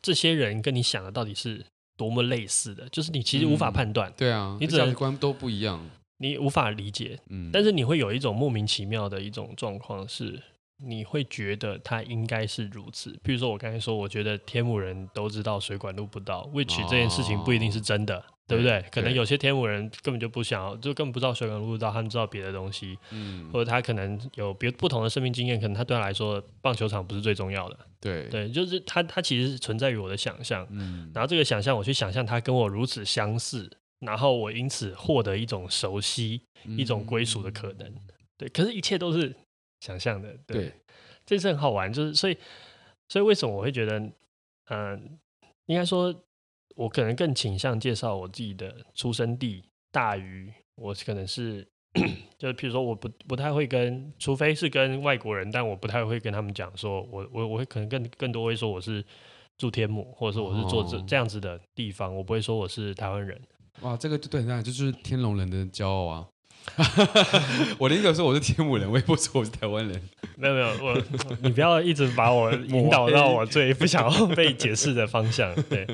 [0.00, 4.08] 这些人跟你想的到底是多么类似的，就是你其实无法判断。
[4.10, 7.18] 嗯、对啊，你价值观都不一样，你无法理解。
[7.28, 10.40] 嗯，但是你会有一种莫名其妙的一种状况是。
[10.78, 18.84] 你会觉得他应该是如此，比如说我刚才说，我觉得天母人都知道水管路不到，which 这件事情不一定是真的，哦、对不对？
[18.90, 37.94] 可能有些天母人根本就不想要，就根本不知道水管路不到，他们知道别的东西，嗯，或者他可能有别不同的生命经验，可能他对他来说棒球场不是最重要的，对对，就是他他其实是存在于我的想象，嗯，然后这个想象我去想象他跟我如此相似，然后我因此获得一种熟悉，嗯、一种归属的可能，
[38.36, 39.36] 对，可是一切都是。
[39.84, 40.72] 想象的，对，对
[41.26, 42.38] 这是很好玩，就是所以，
[43.06, 44.14] 所以为什么我会觉得，嗯、
[44.70, 45.00] 呃，
[45.66, 46.14] 应该说，
[46.74, 51.62] 我可能更倾向介绍我自己的出生地大于我可能是，
[52.38, 59.04] 就是譬如说，我不不太会跟，除非是跟外国人，但我不太会跟他们讲说，我我我会可能更更多会说我是
[59.58, 63.38] 住天母，或者说我是做这、哦、这样子的地方，我不会说我是台湾人。
[63.82, 66.26] 哇，这个就对，那就是天龙人的骄傲啊。
[67.78, 70.00] 我的意思是我是天母人，我也不说我是台湾人。
[70.36, 71.02] 没有没有，我
[71.42, 75.54] 你不要一直把我引导到我最不想要被解释的方向。
[75.70, 75.86] 对，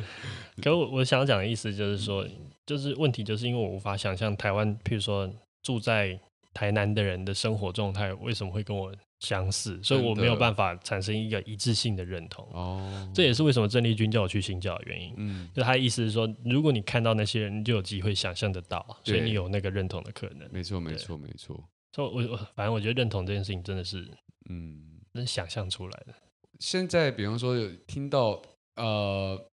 [0.63, 2.27] 可我我想讲的意思就是说，
[2.65, 5.31] 就是问题就是因为我无法想象台湾，譬如说
[5.63, 6.19] 住在
[6.55, 12.47] 台南的人的生活状态为什么会跟我相似，所以我没有办法产生一个一致性的认同。
[12.53, 15.15] 哦，这也是为什么郑丽君叫我去新教的原因。
[15.17, 20.49] 嗯，就他的意思是说，如果你看到那些人，你就有机会想象得到，所以你有那个认同的可能。
[20.51, 21.63] 没错，没错，没错。
[21.95, 24.09] 所以我我反正我觉得认同这件事情真的是，
[24.49, 26.15] 嗯，能想象出来的。
[26.59, 28.43] 现在比方说有听到
[28.77, 29.47] 呃。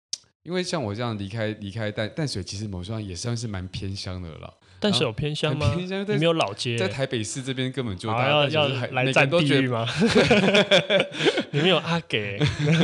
[0.43, 4.53] 因为像我这样离开离开淡淡水，其实某种上也算是蛮偏乡的了。
[4.85, 5.73] 淡水有偏乡吗？
[5.75, 9.87] 偏乡，没有老街，在台北市这边根本就要要来占地域吗？
[11.51, 12.37] 你们有阿给，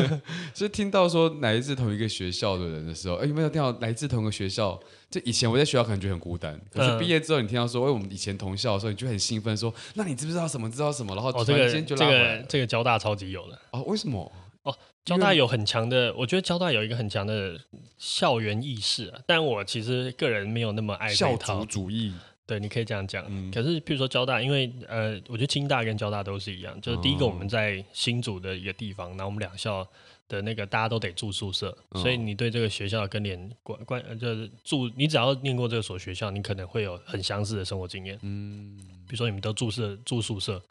[0.53, 4.79] 所以听到说来自同一个学校的人的时候，哎，有没有听到来自同一个学校？
[5.09, 10.71] 就以前我在学校可能觉得很孤单，可是毕业之后你听到说，哎，我们以前同校的时候，你就很兴奋，说，那你知不知道什么？
[10.71, 11.13] 知道什么？
[11.13, 12.45] 然后突然间就拉回来。
[12.47, 14.31] 这个交大超级有了哦，为什么？
[14.63, 17.59] 哦，交大有很强的，我觉得交大有一个很强的
[17.97, 19.19] 校园意识啊。
[19.25, 22.13] 但我其实个人没有那么爱校族主义。
[22.45, 23.23] 对，你可以这样讲。
[23.29, 29.87] 嗯、可是，譬如说交大，因为呃，我觉得清大跟交大都是一样，就是第一个我们在新竹的一个地方，然后我们两校
[30.27, 38.19] 的那个大家都得住宿舍，哦、所以你对这个学校的根连关关就是住，你只要念过这所学校，你可能会有很相似的生活经验。
[38.21, 40.61] 嗯，比如说你们都住舍住宿舍。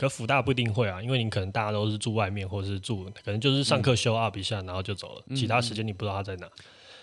[0.00, 6.48] 可辅大不一定会啊，因为你可能大家都是住外面，或者是住可能就是上课修 up 一下，然后就走了，嗯、其他时间你不知道他在哪。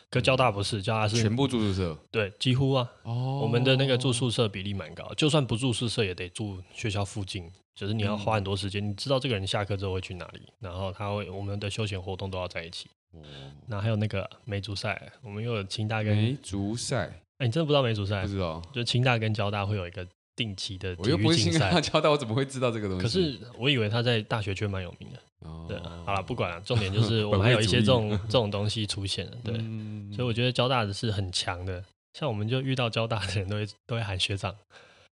[0.09, 2.89] 可交大不是，交大是全部住宿舍，对，几乎啊。
[3.03, 3.39] 哦。
[3.43, 12.89] 我们的那个住宿舍比例蛮高，就算不住宿舍也得住学校附近，就是你要花很多时间，嗯、你知道这个人下课之后会去哪里，然后他会我们的休闲活动都要在一起。
[13.11, 13.21] 哦。
[13.67, 17.21] 那还有那个梅竹赛，我们又有清大跟梅竹赛。
[17.37, 18.23] 哎，你真的不知道梅竹赛？
[18.23, 18.59] 不知道。
[18.73, 20.07] 就清大跟交大会有一个。
[20.37, 23.03] 定期的我又不会新跟他交代，我怎么会知道这个东西？
[23.03, 25.19] 可是我以为他在大学圈蛮有名的。
[25.39, 29.31] 哦、对，好了，不管了，重点就是 我们还有一些这种这种东西出现了。
[29.43, 31.83] 对，嗯、所以我觉得交大的是很强的。
[32.13, 34.55] 像我们就遇到交大的人都会 都会喊学长，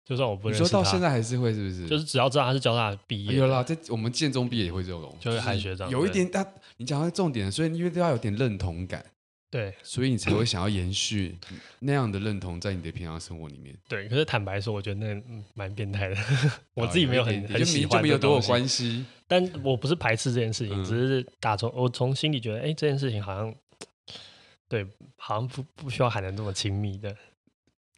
[0.05, 1.87] 就算我不认识他，你说到现在还是会是不是？
[1.87, 5.89] 就是只要知道他是交大毕业，有啦，在我们建中毕业也会这种，就会喊学长。
[5.89, 9.05] 有一点，他你讲到重点，所以因为都要有点认同感。
[9.51, 11.37] 对，所以你才会想要延续
[11.81, 13.77] 那样的认同在你的平常生活里面。
[13.89, 15.23] 对，可是坦白说，我觉得那
[15.55, 16.17] 蛮变态的。
[16.75, 19.05] 我自己没有很很喜欢，就没有多有关系。
[19.27, 23.53] 但我不是排斥这件事情，只是打从我从心里觉得，哎，这件事情好像
[24.69, 24.87] 对，
[25.17, 27.13] 好像不不需要喊得那么亲密的。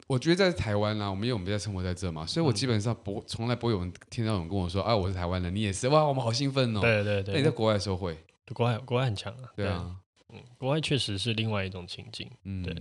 [0.07, 6.81] 我觉得在台湾啊，我们因为我们在生活在这嘛，所以我基本上不从来不会有人听到有人跟我说，哎，我是台湾人，你也是，哇，我们好兴奋哦。
[6.81, 7.35] 对对对。
[7.35, 8.17] 那你在国外的时候会？
[8.53, 9.49] 国外国外很强啊。
[9.55, 9.95] 对啊。
[10.33, 12.73] 嗯，国外确实是另外一种情境，嗯，对，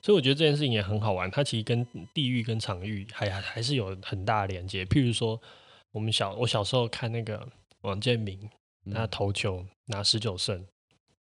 [0.00, 1.30] 所以我觉得这件事情也很好玩。
[1.30, 4.84] 它其实跟地域跟场域还还是有很大的连接。
[4.84, 5.40] 譬如说，
[5.92, 7.46] 我们小我小时候看那个
[7.82, 8.48] 王建民，
[8.92, 10.64] 他投球拿十九胜，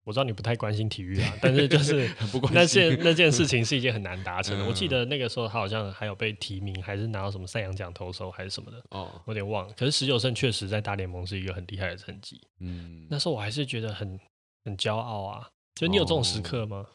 [0.06, 2.10] 我知道你不太关心体育啊， 但是就是
[2.52, 4.66] 那件那件事情是一件很难达成的。
[4.66, 9.74] 我记得那个时候他好像还有被提名，还是拿到什么赛扬奖投手还是什么的，哦，我有点忘了。
[9.74, 14.20] 可是十九胜确实在大联盟是一个很厉害的成绩，嗯，那时候我还是觉得很
[14.66, 15.50] 很骄傲啊。
[15.80, 16.86] 就你有这种时刻吗？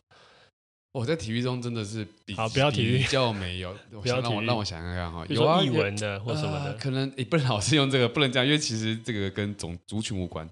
[0.93, 3.75] 我、哦、在体育中真的是比好，不要体育，比较没有。
[4.03, 10.47] 不要让我让我想想看哈，有啊，艺文的或什么的，呃、可能不能老是用这个，不能这样，因为其实这个跟种族群无关。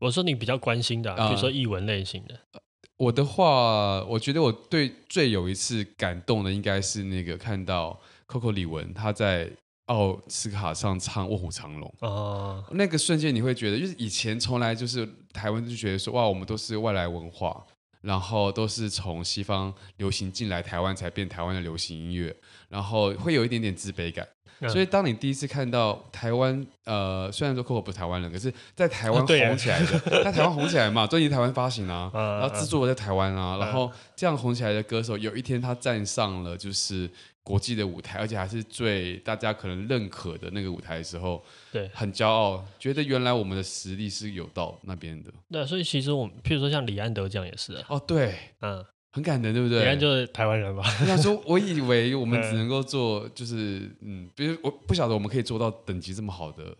[0.00, 2.60] 我说你比较关心的、啊，比如说译文类型的、呃。
[2.96, 9.48] 我的话，我觉得我对最有一次感动的，应该是那个看到 Coco 李玟他在。
[9.90, 17.60] 奥斯卡上唱《卧虎藏龙》哦，那个瞬间你会觉得，就是以前从来就是台湾就觉得说，哇，我们都是外来文化，
[18.00, 22.32] 然后都是从西方流行进来台湾才变台湾的流行音乐，
[22.68, 24.24] 然后会有一点点自卑感。
[24.60, 37.10] 嗯、所以当你第一次看到台湾，呃，虽然说 Coco 不是台湾人，可是在台湾红起来的， 在、啊、台湾红起来嘛，专辑台湾发行啊，嗯、然后制作在台湾啊，嗯、然后这样红起来的歌手，有一天他站上了就是。
[37.50, 45.32] 国际的舞台，而且还是最大家可能认可的那个舞台的时候，对，很骄傲，觉得原来我们的实力是有到那边的。
[45.50, 47.84] 对，所以其实我们，譬如说像李安德这样也是啊。
[47.88, 49.80] 哦，对，嗯，很感人，对不对？
[49.82, 50.84] 李安就是台湾人吧？
[51.00, 56.76] 我想说，我以为我们 只能够做，就是嗯，比如我不晓得我们可以做到等级这么好的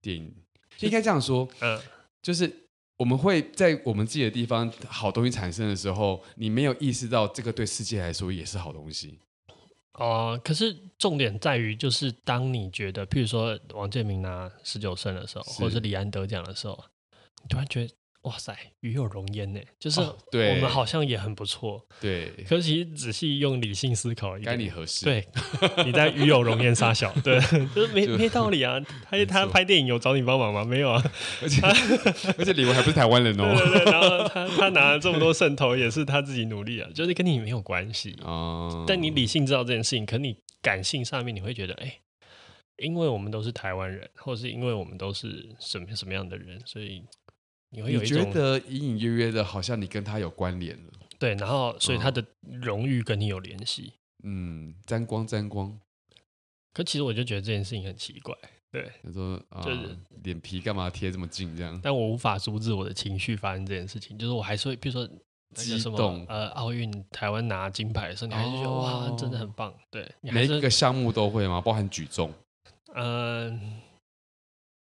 [0.00, 0.32] 电影，
[0.78, 1.80] 就应该这样说，嗯，
[2.22, 2.48] 就是
[2.98, 9.18] 我们会在我们自己的地方好东西产生的时候，你没有意识到这个对世界来说也是好东西。
[9.94, 16.84] 哦、呃，可是重点在于，就是当你觉得，譬如说王建民拿十九胜的时候，或者是李安得奖的时候，
[17.42, 17.94] 你突然觉得。
[18.24, 21.86] 哇塞，与有容焉呢，就是我们好像也很不错。
[22.00, 25.04] 对，可是其实仔细用理性思考一点，该你合适？
[25.04, 25.28] 对，
[25.84, 27.38] 你在与有容焉杀小， 对，
[27.74, 28.80] 就是没没道理啊。
[29.10, 30.64] 他他拍电影有找你帮忙吗？
[30.64, 31.02] 没有啊。
[31.42, 31.60] 而且
[32.38, 33.54] 而且李文还不是台湾人哦。
[33.54, 38.16] 对对，然后他他拿了这么多圣头，也是他自己努力啊，就是跟你没有关系。
[38.22, 38.84] 哦。
[38.88, 42.00] 但你理性知道这件事情，可你感性上面你会觉得，哎，
[42.78, 47.04] 因为我们都是台湾人，或者是因为我们都是什么什么样的人，所以
[47.74, 50.92] 你会有一种觉得隐隐约约的，好像你跟他有关联了。
[51.18, 52.24] 对，然后所以他的
[52.62, 53.92] 荣誉跟你有联系。
[54.22, 55.76] 嗯，沾光沾光。
[56.72, 58.34] 可其实我就觉得这件事情很奇怪。
[58.70, 61.78] 对，他说啊，就是脸皮干嘛贴这么近这样？
[61.82, 65.08] 但我无法阻止我的情绪发生这件事情，就是我还是会，比如说
[65.56, 69.72] 那个什么激动，呃，奥运台湾拿金牌的时候，你还是觉得、哦、哇，真的很棒。
[69.90, 71.60] 对，每一个项目都会吗？
[71.60, 72.32] 包含举重？
[72.94, 73.60] 嗯、呃，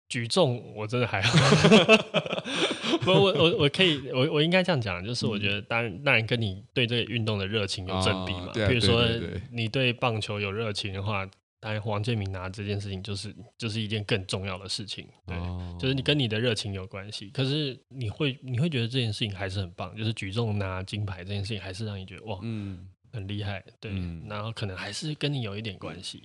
[0.07, 1.37] 举重我真的还好。
[3.03, 8.51] 不，我我我可以，我我应该这样讲，就是我觉得当然当然跟你对这个运动的热情有正比嘛。
[8.53, 9.05] 比、哦、如说
[9.51, 11.29] 你对棒球有热情的话。
[11.63, 17.29] 当然，黄健明拿这件事情就是就是一件更重要的事情，对，哦、就是你跟你的热情有关系。
[17.29, 23.91] 可是你会你会觉得这件事情还是很棒，就是举重拿金牌这件事情还是让你觉得哇，嗯，很厉害，对。
[23.93, 26.23] 嗯、然后可能还是跟你有一点关系。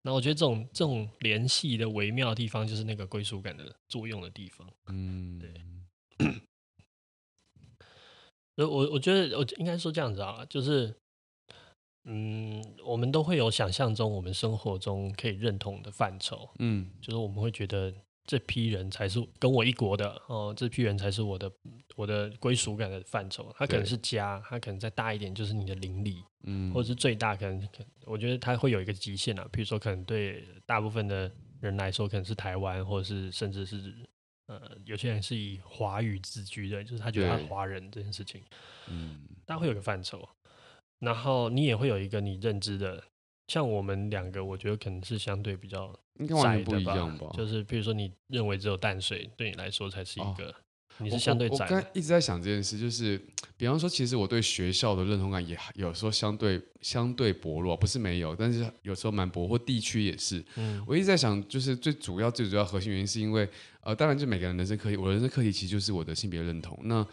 [0.00, 4.66] 那、嗯、我觉得这种这种联系的微妙的地方，就是那个归属感的作用的地方。
[4.86, 5.50] 嗯，对。
[8.56, 10.94] 我我觉得我应该说这样子啊，就是。
[12.10, 17.92] 嗯，我们都会有想象中我们生活中可以认同的范畴，嗯，就是我们会觉得
[18.24, 21.52] 这批人才是跟我一国的哦，这批人才是我的
[21.96, 23.54] 我的归属感的范畴。
[23.58, 27.68] 他可能是家，他可能再大一点就是你的邻里，嗯，或者是最大可能，
[28.06, 29.46] 我觉得他会有一个极限啊。
[29.52, 33.94] 比如说，可能对大部分的人来说，可能是台湾，或者是甚至是
[34.48, 38.42] 呃，有些人是以华语自居的，就是他觉得他华人这件事情，
[38.88, 40.28] 嗯，他会有个范畴。
[40.98, 43.04] 然后你也会有一个你认知的，
[43.46, 45.94] 像我们两个，我觉得可能是相对比较
[46.42, 46.94] 窄的吧。
[47.36, 50.54] 就是比如说，你认为只有淡水对你来说才是一个，哦、
[51.00, 51.76] 你是相对窄的。
[51.76, 53.20] 我刚一直在想这件事，就是
[53.56, 60.44] 比方说，其实我对学校的认同感也有时候相对相对薄弱，不是没有，但是有时候蛮薄，或地区也是。
[60.56, 63.48] 嗯，我一直在想，就是最主要最主要核心原因是因为，
[63.80, 66.78] 呃，当然就每个人人生课题，我的人生课题其实就是我的性别认同。
[66.84, 67.06] 那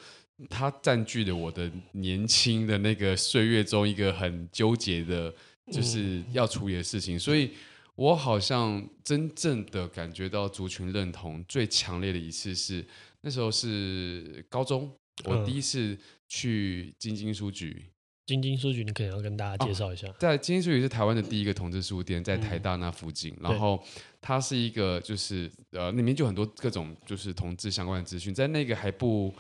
[0.50, 5.34] 它占据了我的年轻的那个岁月中一个很纠结的，
[5.72, 7.52] 就是要处理的事情，所以
[7.96, 12.86] 我好像真正的感觉到族群认同最强烈的一次是
[13.26, 14.90] 那时候是高中，
[15.26, 15.98] 我第一次
[16.30, 17.86] 去京津书局。
[18.28, 23.84] 京津书局，你可能要跟大家介绍一下，在京津书局是台湾的第一个同志书店，在台大那附近，然后
[24.22, 29.34] 它是一个就是呃里面就很多各种就是同志相关的资讯，在那个还不。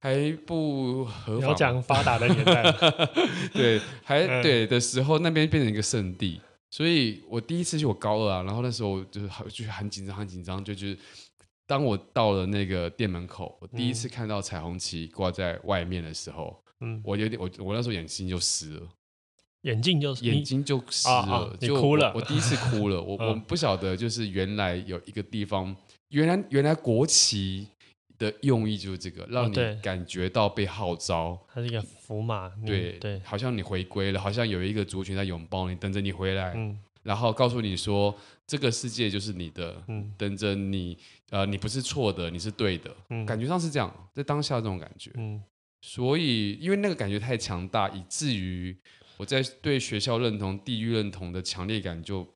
[0.00, 2.62] 还不合法，讲 发达的年代，
[3.52, 6.40] 对，还对的时候，那边变成一个圣地。
[6.70, 10.64] 所以我第一次去，我高二啊，然后那时候就是就是很紧张，很紧张。
[10.64, 10.96] 就就是
[11.68, 18.88] 当我到了那个店门口，我第一次看到彩虹旗挂在外面的时候，嗯，我有点，我我那时候眼睛就湿了，
[19.62, 22.10] 眼镜就眼睛就湿了，就哭了。
[22.14, 25.76] 我第一次哭了， 我我不晓得，就是原来有一个地方，
[26.08, 27.68] 原来原来国旗。
[28.18, 31.16] 的用意就是这个，让你感觉到被号召。
[31.16, 38.12] 哦、它是一个符码，对对，好像你回归了，好像有一个族群在拥抱你，等着你回来，嗯、然后告诉你说
[38.48, 40.96] 这个世界就是你的，嗯、等着你，
[41.28, 45.40] 呃，你不是错的，你是对的，嗯、感觉上是这样，在当下这种感觉，嗯、
[45.82, 48.74] 所以因为那个感觉太强大，以至于
[49.18, 52.26] 我在对学校认同、地域认同的强烈感就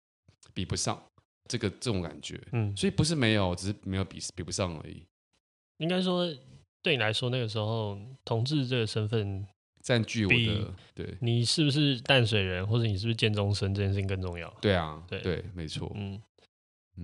[0.52, 1.02] 比不上
[1.48, 5.02] 这个这种感觉，嗯、所以不是没有，只是没有比比不上而已。
[5.78, 6.26] 应该说，
[6.82, 9.46] 对你来说，那个时候同志这个身份
[9.82, 14.48] 占据我的，对，你是不是淡水人，或者你是不是建中生，这件事情更重要。
[14.60, 15.90] 对啊，对对，没错。
[15.94, 16.20] 嗯，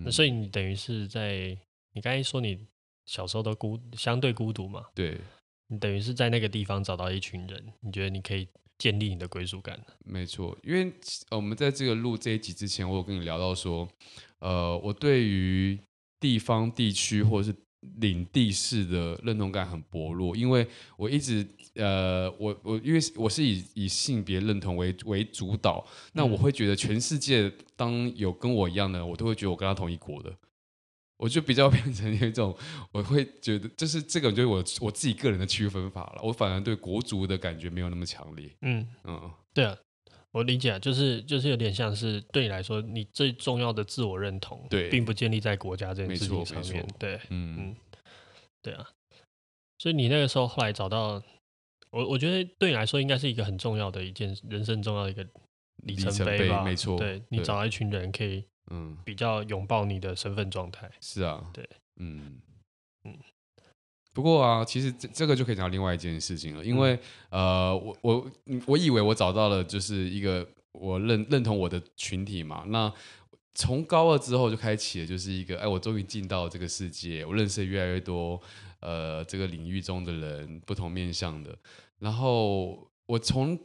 [0.05, 1.57] 那所以你等于是在
[1.93, 2.59] 你刚才说你
[3.05, 4.85] 小时候都孤相对孤独嘛？
[4.95, 5.19] 对，
[5.67, 8.47] 你等于是在那个地方找到一群人，你觉得你可以
[8.79, 9.81] 建立你的归属感。
[10.05, 10.93] 没错，因为
[11.31, 13.89] 我们在这个录这一集之前，我有跟你聊到说，
[14.39, 15.79] 呃，我对于
[16.21, 17.57] 地方、地区或者是
[18.01, 20.67] 领地式的认同感很薄弱，因为
[20.97, 21.47] 我一直
[21.79, 30.33] 呃，我我因为我是以以性别认同为为主导，那我会觉得全世界当有跟我一样的，我都会觉得我跟他同一国的，
[31.17, 32.57] 我就比较变成一种，
[32.93, 38.51] 我会觉得就是这个就是我我自己个人的区分法了，我反而对国族的感觉没有那么强烈。
[38.63, 38.87] 嗯。
[39.05, 39.77] 嗯，对啊。
[40.31, 47.57] 我理解，就是就是有点像是对你来说，你最重要的自我认同，对，并不建立在国家这件事情上面，对，嗯。
[47.59, 47.77] 嗯，
[48.63, 48.87] 对啊，
[49.79, 51.21] 所以你那个时候后来找到，
[51.91, 55.27] 我我觉得对你来说应该是一个很重要的一件人生重要的一个
[55.85, 62.41] 里程碑吧，没错，对，你找到一群人可以，嗯，比较拥抱你的身份状态，是啊，对，嗯。
[63.05, 63.17] 嗯。
[64.15, 66.95] 不过啊，其实这这个就可以讲到另外一件事情了，因为、
[67.31, 68.31] 嗯、呃，我我
[68.67, 72.93] 我以为我找到了就是一个我认认同我的群体嘛，那
[73.55, 78.41] 从高二之后就开启了，就是一个哎，我终于进到这个世界，我认识越来越多
[78.81, 81.57] 呃这个领域中的人，不同面向的。
[81.99, 83.59] 然后我从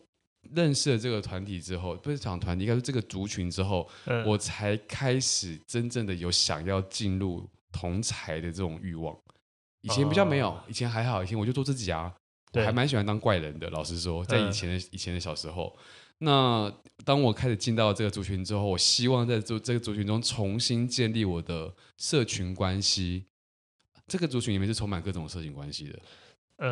[0.54, 9.18] 认识了这个团体之后，不是讲团体，应该是这个族群之后，嗯、我才开始真正的有想要进入同才的这种欲望。
[9.82, 12.14] 以前比较没有，哦、以前还好，以前我就做自己啊，
[12.54, 13.70] 还蛮喜欢当怪人的。
[13.70, 15.74] 老实说，在以前的、嗯、以前的小时候，
[16.18, 16.74] 那
[17.06, 23.28] 当我开始进到这个族群之后，我希望在这这个族群中重新建立我的社群关系。
[24.08, 26.00] 这个族群里面是充满各种社情关系的。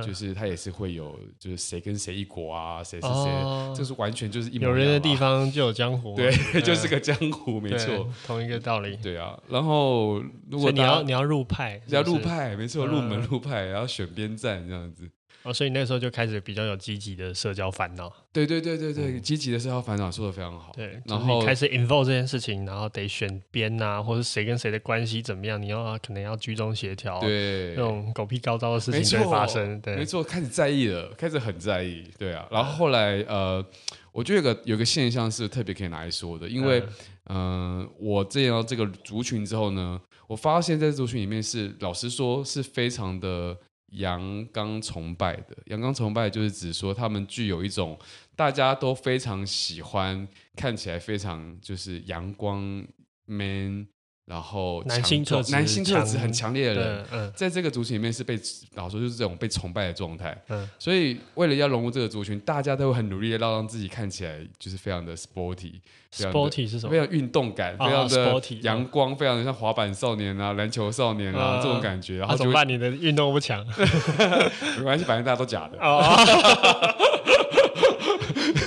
[0.05, 4.69] 就是他也是会有，就是谁跟谁一国啊，谁是谁，这是完全就是一模一样。
[4.69, 8.95] 有人的地方就有江湖， 对，就是个江湖，没错，同一个道理。
[8.97, 15.09] 对啊，然后如果你要你要入派，要入派，没错，入门入派，然后选边站这样子。
[15.43, 18.11] 哦，所以那时候就开始比较有积极的社交烦恼。
[18.31, 20.71] 对对对对对，积极的社交烦恼说的非常好。
[20.73, 27.19] 对，然后开始 involve 这件事情，然后得选边啊，或者谁跟谁的关系怎么样，你要可能要居中协调。
[27.19, 29.81] 对，那种狗屁高招的事情就会发生。
[29.81, 32.03] 对，没错，开始在意了，开始很在意。
[32.19, 33.65] 对啊，然后后来呃，
[34.11, 36.83] 我觉得有个有个现象是特别可以拿来说的，因为
[37.29, 43.57] 嗯，我进到这个族群之后呢，我发现在族群里面是老实说是非常的。
[43.91, 47.97] 阳刚崇拜的，阳刚崇拜就是指说他们具有一种
[48.35, 52.85] 大家都非常喜欢，看起来非常就是阳光
[53.25, 53.87] man。
[54.25, 58.39] 然后男性特质，男性特质很强烈的人，嗯、在这个族群里面是被，
[58.75, 60.39] 老实说就是这种被崇拜的状态。
[60.47, 65.73] 嗯、所以为了要融入这个族群，大家都会很努力的让让自己看起来就是非常的 sporty。
[66.13, 66.91] sporty 是什么？
[66.91, 72.17] 非常运动感，非常的阳光，非常的像滑板少年啊、篮球少年啊、嗯、这种感觉。
[72.17, 72.67] 然后怎么办？
[72.67, 73.65] 你的运动不强？
[74.77, 75.77] 没关系，反正大家都假的。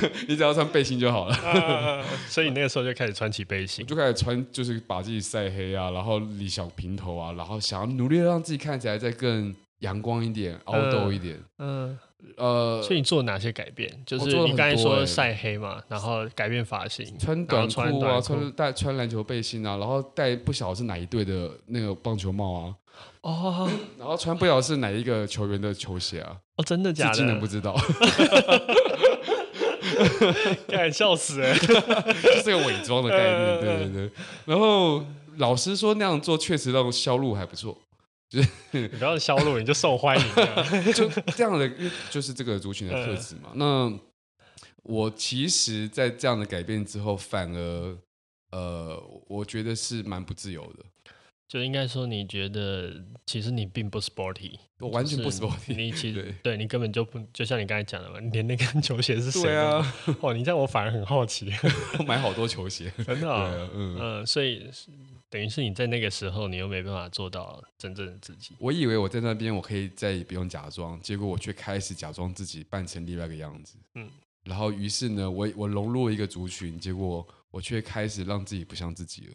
[0.04, 11.38] 哦 你只要穿背心就好了，啊，所以你那个时候就开始穿起背心，就开始穿，就是把自己晒黑啊，然后理小平头啊，然后想要努力的让自己看起来再更阳光一点，凹痘一点。
[11.58, 11.98] 嗯，
[12.36, 13.90] 呃，所以你做了哪些改变？
[14.06, 22.74] 就是你刚才说晒黑嘛，然后改变发型，穿短裤啊，穿带穿篮球背心啊，然后戴不晓得是哪一队的那个棒球帽啊，
[23.20, 27.14] 哦，然后穿不晓得是哪一个球员的球鞋啊，哦，真的假的？
[27.14, 27.76] 竟然不知道。
[30.68, 31.54] 敢笑死哎，
[32.22, 34.10] 这是个伪装的概念，对对对。
[34.44, 35.04] 然后
[35.36, 37.76] 老师说，那样做确实让销路还不错，
[38.28, 40.24] 就是你不要销路，你就受欢迎，
[40.92, 41.70] 就这样的，
[42.10, 43.50] 就是这个族群的特质嘛。
[43.54, 43.92] 那
[44.82, 47.96] 我其实，在这样的改变之后，反而
[48.50, 50.84] 呃，我觉得是蛮不自由的。
[51.46, 52.92] 就应该说，你觉得
[53.26, 55.76] 其实你并不 sporty，我完全不 sporty。
[55.76, 59.62] 你其实对，对你根本就不，就像你刚才讲的嘛，你连那根 球鞋是谁的？
[59.78, 61.52] 啊、 哦，你这样我反而很好奇。
[61.98, 63.34] 我买好多球鞋，真的、哦。
[63.34, 64.68] 啊、嗯嗯，所以
[65.30, 68.56] 等于是你在那个时候，你又没办法做到真正的自己。
[68.58, 73.76] 我以为我在那边我可以再也不用假装，结果我却开始假装自己扮成另外一个样子。
[73.94, 74.10] 嗯，
[74.44, 79.34] 然后于是呢，我我融入了一个族群，结果我却开始让自己不像自己了。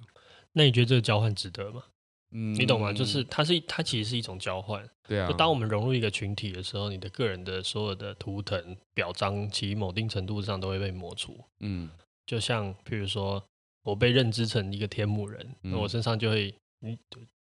[0.52, 1.84] 那你觉得这个交换值得吗？
[2.32, 2.94] 嗯，你懂吗？
[2.94, 4.88] 就是它是它其实是一种交换。
[5.08, 5.28] 对啊。
[5.28, 11.38] 就当我们融入一个群体的时候，你的个人的所有的图腾表彰，其某定程度上都会被抹除。
[11.60, 11.90] 嗯。
[12.26, 13.44] 就像譬如说，
[13.84, 16.98] 我被认知成一个天幕人，那、嗯、我身上就会，嗯，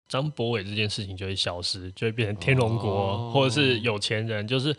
[0.09, 4.77] 张博伟这件事情就会消失，就会变成天龙国，哦、或者是有钱人，就是。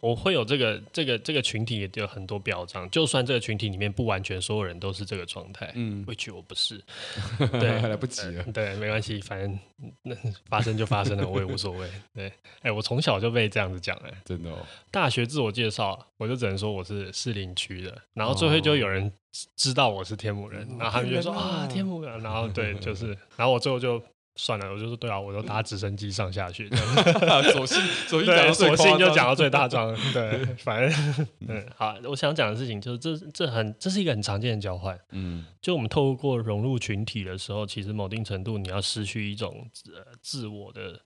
[0.00, 6.82] 我会有这个这个这个群体也有很多表彰，就算这个群体里面不完全所有人都是这个状态，嗯，which 我不是，
[7.60, 9.58] 对，来不及了，对，没关系，反正
[10.02, 10.14] 那
[10.48, 12.34] 发生就发生了，我也无所谓，对，哎、
[12.64, 14.58] 欸，我从小就被这样子讲，哎，真的哦，
[14.90, 19.12] 大学自我介绍，我就只能说我是士林区的，然后最后就有人
[19.56, 24.02] 知道我是天母人，哦、然后他们就说啊，天母人，然后对，就是，然后我最后就。
[24.42, 26.66] 算了，我就说对啊，我都搭直升机上下去。
[27.52, 27.78] 索性
[28.08, 29.94] 索性讲索性就讲到最大张。
[30.14, 34.98] 对， 反正嗯，好，我想讲的事情就是这这很这是一个很常见的交换。
[35.10, 40.98] 嗯，就我们透过融入群体的时候，其实某定程度你要失去一种呃自我的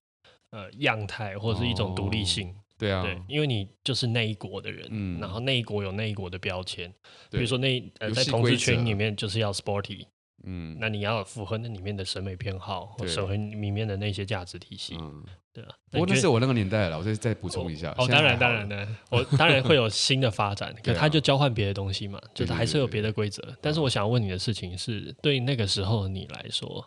[0.51, 2.55] 呃样态，或者是一种独立性。
[2.78, 6.93] 对啊，对，因为你就是那一国的人，嗯，然后那一国有那一国的标签，
[7.30, 10.07] 比如说那呃在同志圈里面就是要 sporty。
[10.47, 15.70] 嗯，那你要符合那里面的审美偏好，或符合里面的那些价值体系，嗯，对啊。
[15.90, 17.95] 不过那是我那个年代了，我再再补充一下。
[17.97, 23.42] 哦，当然当然的，我当然会有新的发展， 可他就交换别的东西嘛，就是还是有别的规则。
[23.61, 26.86] 但是我想问你的事情是，对那个时候的你来说，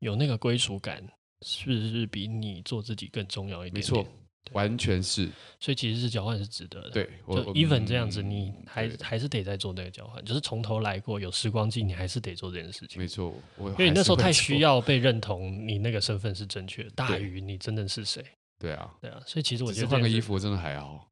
[0.00, 1.02] 有那个归属感，
[1.42, 3.74] 是不是比你做自己更重要一点？
[3.74, 4.06] 没错，
[4.52, 5.28] 完全是。
[5.58, 6.90] 所以其实是交换是值得的。
[6.90, 13.00] 对，就 even 这样子，你还还是得再做那个交换，就是从头来过，有时光机，你还是得做这件事情。
[13.00, 18.22] 没错，因为你那时候太需要被认同，你那个身份是正确的，大于你真的是谁。
[18.58, 21.08] 对啊，对啊，所以其实我觉得换个衣服真的还好。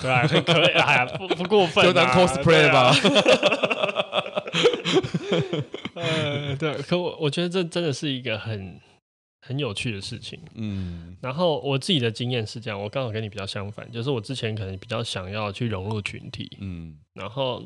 [0.00, 2.94] 对啊，可以啊，不不过分，就当 cosplay 吧。
[5.94, 8.80] 呃，对，可我我觉得这真的是一个很
[9.46, 10.40] 很有趣的事情。
[10.54, 17.62] 嗯，然后我自己的经验是这样，我刚好跟你比较相反，就是我之前可能比较想要去融入群体，嗯，然后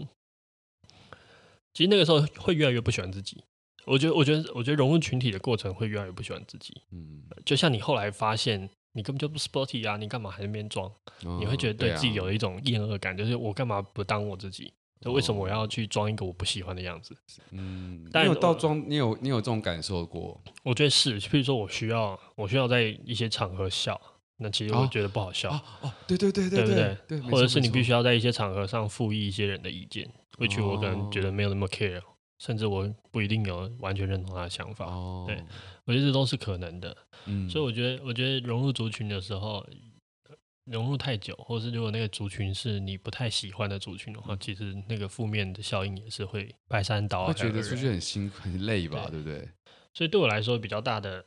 [1.72, 3.42] 其实那个时候会越来越不喜欢自己。
[3.86, 6.82] 我觉得，我觉得，我觉得融入群体的过程会越来越不喜欢自己。
[6.92, 8.68] 嗯，就像你后来发现。
[8.92, 9.96] 你根本就不 sporty 啊！
[9.96, 10.92] 你干嘛还在那边装？
[11.22, 14.72] 哦、你会觉得对自己有一种厌恶感，啊、就是我干嘛不当我自己？
[15.00, 17.16] 就为什么我要去装一个我不喜欢的样子？
[17.52, 20.40] 嗯，但你有到装，你有你有这种感受过？
[20.62, 24.00] 我觉得是，譬如说我需要我需要在一些场合笑，
[24.38, 25.50] 那其实我觉得不好笑。
[25.50, 27.20] 哦，哦，对对对对对，对不对？
[27.20, 32.02] 对，或者是你必须要在一些场合上附议一些人的意见，会去我可能觉得没有那么 care。
[32.38, 35.36] 甚至我不一定有完全认同他的想法，哦、对，
[35.84, 36.96] 我觉得这都是可能的。
[37.26, 39.62] 嗯，所以我觉得，我觉得融入族群的时候，
[40.70, 47.32] 融入太久，或是如果那个族群是你不太喜欢的族群的话，其实那个负面的效应也是会排山倒海。
[47.32, 49.48] 会觉得出去很辛苦、很累吧，对，对不对？
[49.92, 51.24] 所以对我来说，比较大的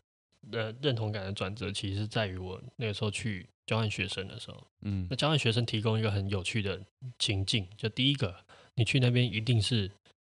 [0.51, 4.67] 呃认同感的转折，其实是在于我那个时候去交换学生的时候。
[4.81, 6.81] 嗯，那交换学生提供一个很有趣的
[7.19, 8.35] 情境，就第一个，
[8.75, 9.91] 你去那边一定是。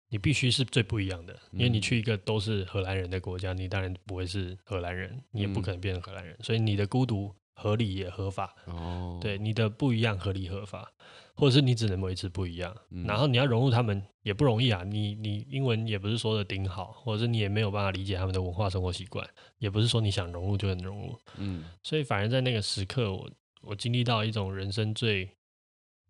[0.09, 8.55] 你必须是最不一样的，因为你去一个都是荷兰人的国家，你当然不会是荷兰人，你也不可能变成荷兰人，所以你的孤独合理也合法。
[8.65, 10.91] 哦，对，你的不一样合理合法，
[11.35, 14.83] 或者是你只能维持不一样，然后你要融入他们也不容易啊。
[14.83, 19.27] 你你英文也不是说的顶好，或者是你也没有办法理解他们的文化生活习惯，
[19.57, 21.19] 也不是说你想融入就能融入。
[21.37, 23.29] 嗯，所以反而在那个时刻，我
[23.61, 25.29] 我经历到一种人生最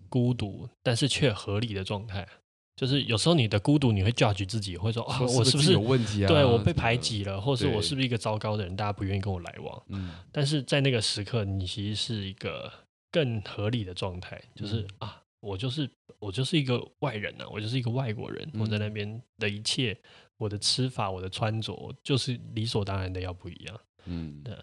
[0.10, 2.28] 孤独但是却合理的状态。
[2.78, 6.28] 就是有时候你的孤独，你会 judge 自己，会说啊，我是不是有问题啊？
[6.28, 8.75] 对，我被排挤了，或是我是不是一个糟糕的人？
[8.75, 9.84] 大家不愿意跟我来往。
[9.88, 12.71] 嗯，但是在那个时刻，你其实是一个
[13.11, 18.47] 更合理的状态，就是啊，我就是我就是一个外人呐，我就是一个外国人。
[18.59, 19.97] 我在那边的一切，
[20.38, 23.80] 我的吃法，我的穿着，就是理所当然的要不一样。
[24.05, 24.55] 嗯，对。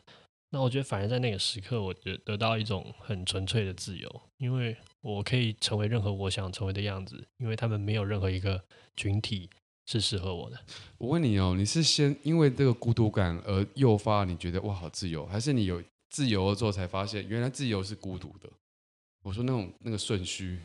[0.54, 8.62] 那我觉得，反而在那个时刻，我觉得得到一种很纯粹的自由，因为我可以成为任何我想成为的样子，因为他们没有任何一个
[8.96, 9.50] 群体
[9.84, 10.60] 是适合我的。
[10.96, 18.48] 我问你哦，你是先因为这个孤独感而诱发你觉得哇好自由，还是你有自由了之后才发现原来自由是孤独的？
[19.24, 20.60] 我说那种那个顺序，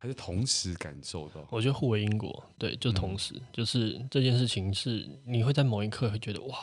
[0.00, 1.46] 还是同时感受到？
[1.50, 6.56] 我觉得互为因果，对，就同时，嗯、就是这件事情是你会在某一刻会觉得哇，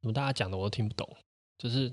[0.00, 1.06] 怎么大家讲的我都听不懂。
[1.58, 1.92] 就是，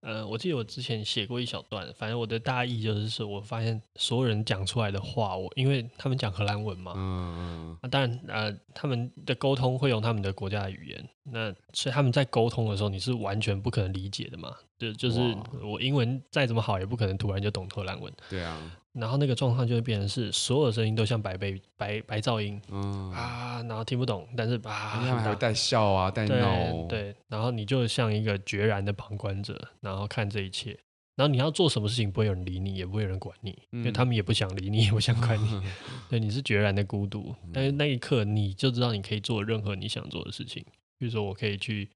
[0.00, 18.60] 呃，我记得我之前写过一小段，反正我的大意就是说，我发现所有人讲出来的话，我因为他们讲荷兰文嘛，嗯嗯，啊，当然，呃，他们的沟通会用他们的国家的语言，那所以他们在沟通的时候，你是完全不可能理解的嘛，就就是我英文再怎么好，也不可能突然就懂荷兰文，对啊。
[18.92, 23.10] 然后那个状况就会变成是，所有声音都像白被白白噪音，嗯。
[23.10, 30.78] 啊，然后听不懂，但是啊，他们还会带笑啊，带闹，对，然后你就像一个决然的旁观者，然后看这一切，
[31.16, 35.62] 然后你要做什么事情，不会有人理你，也不会有人管你，嗯、因为他们也不想理你，也不想管你，
[36.10, 40.62] 对，你是决然的孤独，但是那一刻你就知道你可以做任何你想做的事情，
[41.02, 41.90] 比如说我可以去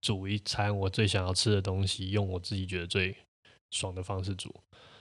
[0.00, 3.12] 煮一餐我最想要吃的东西，用我自己觉得最
[3.72, 4.54] 爽的方式煮。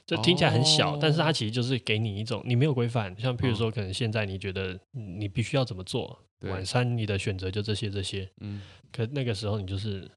[0.03, 10.07] 这听起来很小，哦、但是它其实就是给你一种你没有规范，像譬如说，可能现在你觉得你必须要怎么做，嗯、晚餐你的选择就这些这些，嗯，可那个时候你就是，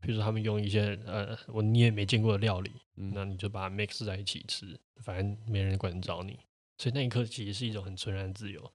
[0.00, 4.74] 譬如说他们用一些呃我你也没见过的料理，嗯、那你就把它 mix 在一起吃，
[5.04, 6.38] 反正没人管着你，
[6.78, 8.72] 所以那一刻其实是一种很纯然的自由，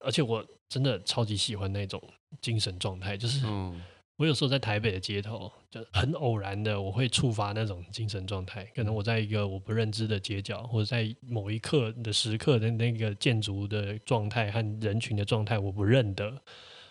[0.00, 2.02] 而且我真的超级喜欢那种
[2.40, 3.46] 精神状态，就是。
[3.46, 3.80] 嗯
[4.16, 8.64] 我有时候在台北的街头，就很偶然的，我会触发那种精神状态。
[8.66, 16.32] 可能我在一个我不认知的街角，或者在某一刻的时刻的那个建筑的状态和人群的状态，我不认得。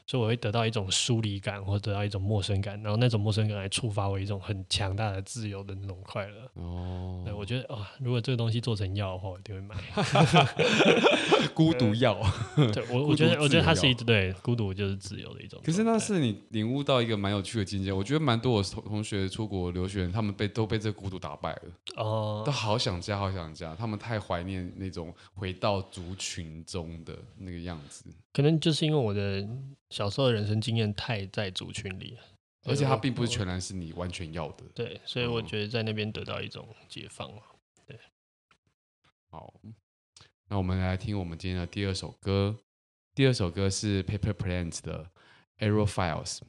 [0.05, 6.49] 所以我会得到一种疏离感，或者得到一种陌生感，然后那种陌生感来触发我一种很强大的自由的那种快乐。
[6.55, 9.75] 哦，对，我觉得啊、哦，如果这个东西做成药的话，我一定会买。
[11.53, 12.19] 孤独药，
[12.55, 15.61] 对我， 我觉得，我觉得它是一对孤独就是自由的一种。
[15.63, 17.91] 可是那是你领悟到一个蛮有趣的境界。
[17.91, 21.61] 我觉得蛮多我同同学出国留学，他们被都被这孤独打败了。
[21.97, 28.05] 哦，都好想家，好想家，他们太怀念那种回到族群中的那个样子。
[28.31, 29.47] 可能就是因为我的
[29.93, 32.21] 小时候的人生经验太在族群里了，
[32.63, 34.65] 而且它并不是全然是你完全要的。
[34.73, 37.29] 对，所以我觉得在那边得到一种解放。
[37.85, 37.99] 对，
[39.29, 39.53] 好，
[40.47, 42.57] 那我们来听我们今天的第二首歌。
[43.13, 45.11] 第二首歌是 Paper Planes 的
[45.59, 46.39] Aerophiles。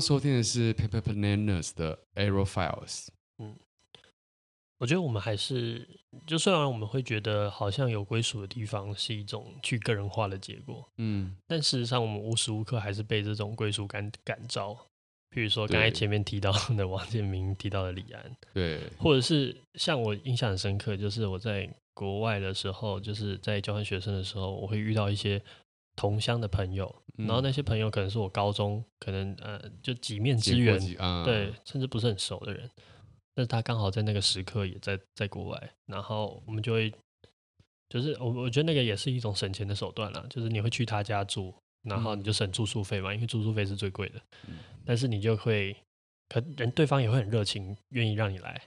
[0.00, 3.08] 收听的是 Paper Bananas 的 Arrow Files。
[3.38, 3.56] 嗯，
[4.78, 5.88] 我觉得我们还是，
[6.26, 14.76] 就虽然我们会觉得好像有归属的地方是一种去个人化的结果，嗯，但事实上我们无时无刻还是被这种归属感感召。
[15.30, 25.42] 比如说刚才前面提到的 王建明提到的李安，对，或者是像我印象很深刻，就是我在国外的时候，就是在交换学生的时候，我会遇到一些。
[25.98, 32.70] 同乡的朋友，然后那些朋友可能是我高中可能呃就几面之缘，嗯、对，甚至不是很熟的人，
[33.34, 36.94] 但是他刚好在那个时刻也在在国外，然后我们就会
[37.88, 44.22] 就是我我觉得那个也是一种省钱的手段啦，就是你会去他家住，然后你就省住宿费嘛，因为住宿费是最贵的，
[44.84, 45.76] 但是你就会
[46.28, 48.62] 可人对方也会很热情，愿意让你来，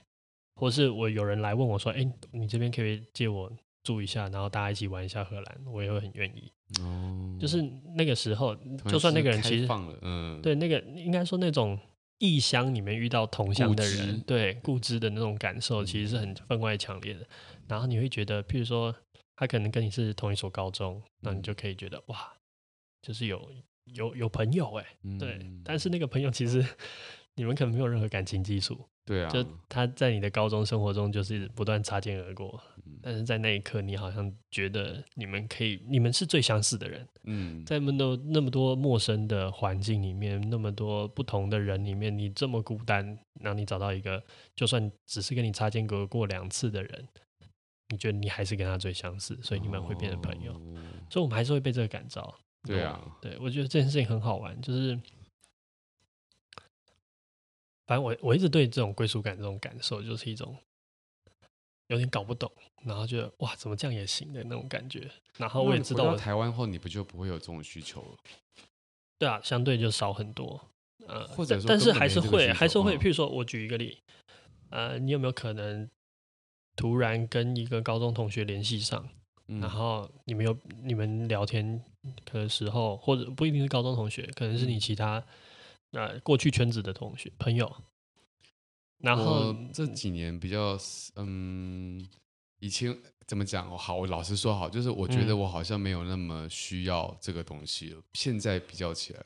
[0.56, 3.50] 或是我有人来问我说，哎，你这边可以借我
[3.82, 6.52] 住一下，然后大家一起玩一下荷兰，我也会很愿意。
[6.80, 7.62] 哦，就是
[7.96, 8.54] 那个时候，
[8.88, 9.68] 就算那个人其实，
[10.00, 11.78] 嗯，对，那个应该说那种
[12.18, 17.26] 异乡里面遇到同乡的人，对，固执的那种感受，其实是很分外强烈的。
[17.68, 18.94] 然后你会觉得，譬如说
[19.36, 22.32] 他可能跟你是同一所高中，那你就可以觉得哇，
[23.02, 23.50] 就是有
[23.84, 24.86] 有有朋友哎，
[25.18, 25.44] 对。
[25.64, 26.64] 但是那个朋友其实
[27.34, 28.78] 你们可能没有任何感情基础。
[29.04, 32.62] 对啊，就他在你的高中生活中就是不断擦肩而过，
[33.02, 37.08] 但是在那一刻，你好像觉得你们可以，你们是最相似的人。
[37.24, 44.22] 嗯，在那么多那么多陌生的环境里面，那么多不同的人里面，你这么孤单，让你找到一个，
[44.54, 47.08] 就算只是跟你擦肩而过两次的人，
[47.88, 50.52] 你觉得你还是跟他最相似，所以你们会变成朋友。
[50.52, 50.60] 哦，
[51.10, 52.32] 所以我们还是会被这个感召。
[52.62, 54.96] 对啊，对，我觉得这件事情很好玩，就是。
[57.92, 60.56] 反正我我一直对这种归属感这种感受，就是一种
[61.88, 62.50] 有点搞不懂，
[62.86, 65.10] 然后觉得哇，怎么这样也行的那种感觉。
[65.36, 68.16] 然后我也知道，到台湾后你不就不会有这种需求了？
[69.18, 70.58] 对啊，相对就少很多。
[71.06, 73.98] 呃，或者说但是还是会还是会，譬如说我举一个例，
[74.70, 75.86] 呃，你有没有可能
[76.74, 79.06] 突然跟一个高中同学联系上，
[79.48, 81.84] 嗯、然后你们有你们聊天
[82.24, 85.22] 的时候，或者不一定是高中同学，可能是你其他。
[85.92, 87.74] 嗯呃，过去圈子的同学朋友，
[88.98, 90.76] 然后这几年比较，
[91.16, 92.06] 嗯，
[92.58, 93.76] 以前怎么讲？
[93.78, 97.98] 好，我老实说好，就是我觉得我好像没有那么需要这个东西了。
[97.98, 99.24] 嗯、现在比较起来，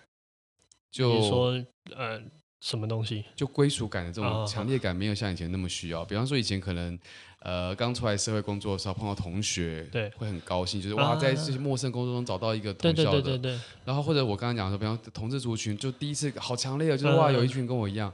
[0.91, 1.65] 就说
[1.97, 2.23] 呃。
[2.59, 3.23] 什么东西？
[3.37, 6.03] 就归属感的这种强烈感，没有像以前那么需要。
[6.07, 6.99] 比方说，以前可能，
[7.47, 13.23] 呃，刚出来社会工作的时候碰到同学，对，会很高兴，就是哇，在这些陌生工作中找到一个同校的。
[13.23, 13.61] 对对对对。
[13.85, 18.13] 然后或者我刚刚讲说，比方同志族群，就第一次好强烈的，就是哇，有一群跟我一样。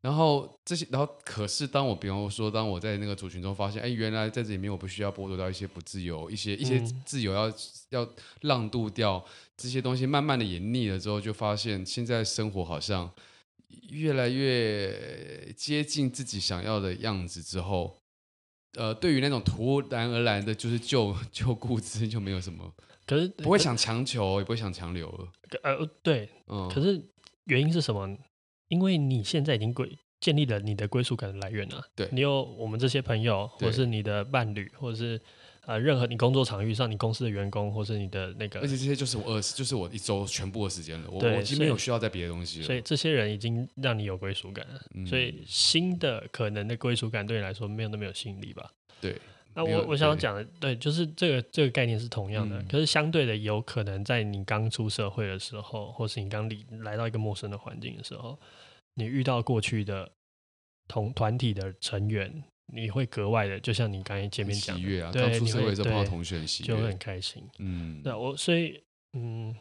[0.00, 7.54] 然后这些，然后可是当我比方说，当我在那个族群中发现，哎，原来在这里面我不需要剥夺到一些不自由，一些一些自由要、嗯、
[7.90, 8.08] 要
[8.40, 9.24] 让渡掉
[9.56, 13.08] 这些东西，慢慢的也腻了之后，就发现现在生活好像
[13.90, 18.01] 越来越接近自己想要的样子之后，
[18.78, 22.72] 呃，对于那种突然而然的，就是旧旧 故事就没有什么，
[23.06, 25.28] 可是不会想强求，也不会想强留了。
[25.62, 27.02] 呃，对，嗯，可是
[27.44, 28.16] 原因是什么？
[28.68, 35.20] 因为你现在已经归建立了你的归属感的来源了，对，你有我们这些朋友，或者是你的伴侣，或者是
[35.66, 48.70] 呃任何你工作场域上你公司的员工，或是你的那个，而且这些就是我二十，就是我一周全部的时间了，我我已经没有需要在别的东西了，所以这些人已经让你有归属感了，嗯，所以新的可能的归属感对你来说没有那么有吸引力吧？
[49.00, 49.16] 对，
[49.54, 58.38] 那我我想要讲的，对，就是这个这个概念是同样的，嗯，可是相对的，有可能在你刚出社会的时候，或是你刚离来到一个陌生的环境的时候。
[58.94, 60.12] 你遇到过去的
[60.86, 62.44] 同团体的成员，
[62.74, 67.46] 你会格外的，就像你刚才前面讲的，啊、对，刚出社会就碰到同学喜，就会很开心。
[67.58, 69.54] 嗯，那我所以，嗯，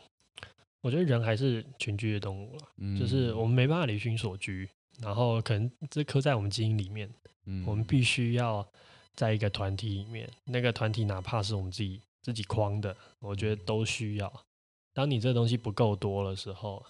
[0.81, 4.69] 我觉得人还是群居的动物了，嗯，就是我们没办法离群所居，
[5.01, 7.09] 然后可能这刻在我们基因里面，
[7.45, 8.65] 嗯，我们必须要
[9.13, 14.45] 在一个团体里面，那个团体哪怕是我们自己自己框的，我觉得都需要。
[14.93, 16.85] 当你这东西不够多的时候。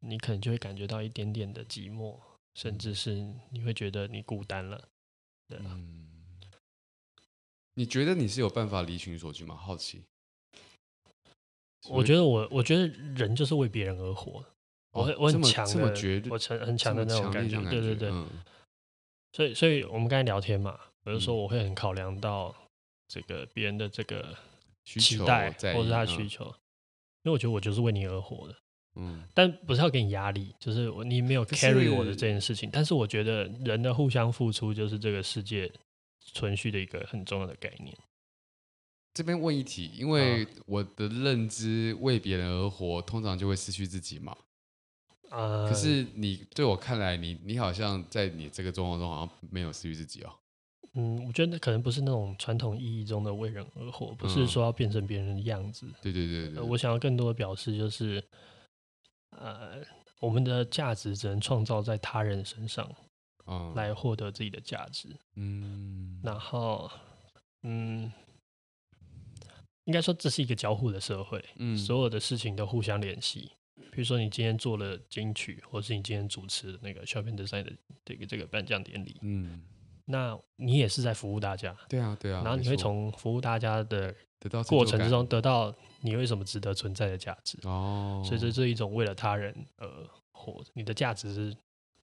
[0.00, 2.20] 你可能就会感觉到一点点的寂寞，
[2.54, 3.14] 甚至是
[3.50, 4.80] 你会觉得你孤单了，
[5.48, 5.70] 对吧？
[5.74, 6.06] 嗯，
[7.74, 9.54] 你觉得你是有办法离群索居吗？
[9.56, 10.02] 好奇。
[11.88, 14.44] 我觉得我，我觉得人就是为别人而活。
[14.90, 15.82] 哦、我我很强的，
[16.30, 17.60] 我很很强的那种感觉。
[17.70, 18.08] 对对对。
[18.10, 18.26] 嗯、
[19.32, 22.54] 所以，所以我们刚才聊天嘛，我就说我会很考量到
[23.06, 24.36] 这个别人的这个
[24.84, 26.58] 期待或者他的需求，嗯、
[27.24, 28.56] 因为我觉得我就是为你而活的。
[28.98, 32.70] 嗯，但不是要给你压力，就是你没有 carry 我的这件事情。
[32.72, 35.70] 但是我觉得人的互相付出就是这个世界
[36.20, 37.94] 存续的一个很重要的概念。
[39.12, 44.34] 这边问一题，因为我的认知为别人而活，通常就会失去自己嘛。
[45.28, 50.32] 啊，可是你对我看来，你你好像在你这个状况中好像没有失去自己哦。
[50.94, 55.86] 嗯，我觉得可能不是那种传统意义中的为人而活，不是说要变成别人的样子。
[56.00, 58.24] 对对对对，我想要更多的表示就是。
[59.38, 59.82] 呃，
[60.20, 62.90] 我们的价值只能创造在他人身上，
[63.74, 65.08] 来获得自己的价值。
[65.36, 66.90] 嗯，然后，
[67.62, 68.12] 嗯，
[69.84, 71.44] 应该说这是一个交互的社会。
[71.56, 73.52] 嗯，所有的事情都互相联系。
[73.92, 77.72] 比如说，你今天做了金曲，或是你今天主持那个 Shopping Design 的
[78.04, 79.62] 这个这个颁奖典礼，嗯，
[80.04, 81.76] 那你也是在服务大家。
[81.88, 82.42] 对啊，对啊。
[82.42, 84.14] 然后你会从服务大家的
[84.68, 85.74] 过程之中得到。
[86.02, 87.58] 你为什么值得存在的价值？
[87.64, 89.88] 哦，所以这是一种为了他人而
[90.30, 90.62] 活。
[90.74, 91.56] 你的价值是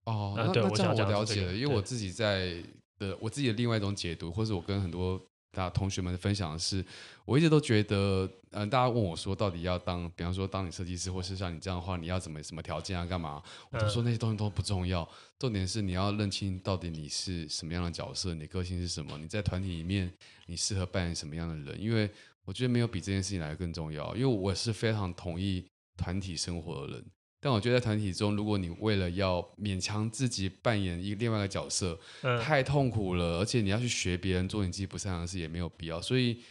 [0.03, 2.61] 哦，那对那这样我了解了，因为我自己在
[2.97, 5.21] 的我自己的另外一种解读，或是我跟很多
[5.53, 6.83] 大家同学们分享的是，
[7.23, 13.41] 我一直都觉得，嗯，大家问我说，到底要当，比方说当你设计师，或是像你这样的话，你要怎么什么条件啊，干嘛？
[13.69, 20.11] 我都说那些东西都不重要，重点是你要认清到底你是什么样的角色，你的个性是什么，你在团体里面
[20.47, 22.09] 你适合扮演什么样的人，因为。
[22.45, 27.05] 我觉得没有比这件事情来的更重要，因为我是非常同意团体生活的人。
[27.43, 36.01] 但我觉得在团体中，如果你为了要勉强自己扮演一个另外一个角色，嗯，太痛苦了，而且你要去学别人做你自己不擅长的事，也没有必要。
[36.01, 36.41] 所以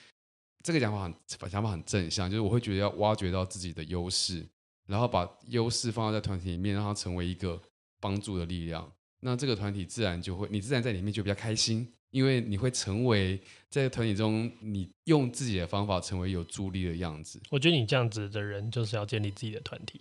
[0.63, 4.47] 这个讲法很想法很正向，就是我会觉得要挖掘到自己的优势，
[4.87, 7.59] 然后把优势放在团体里面，让它成为一个
[7.99, 8.93] 帮助的力量。
[9.21, 11.91] 那这个团体自然就会，你自然在里面就比较开心。
[12.13, 13.41] 因为你会成为
[13.71, 17.41] 在团体中，你用自己的方法成为有助力的样子。
[17.49, 19.99] 我觉得你这样子的人就是要建立自己的团体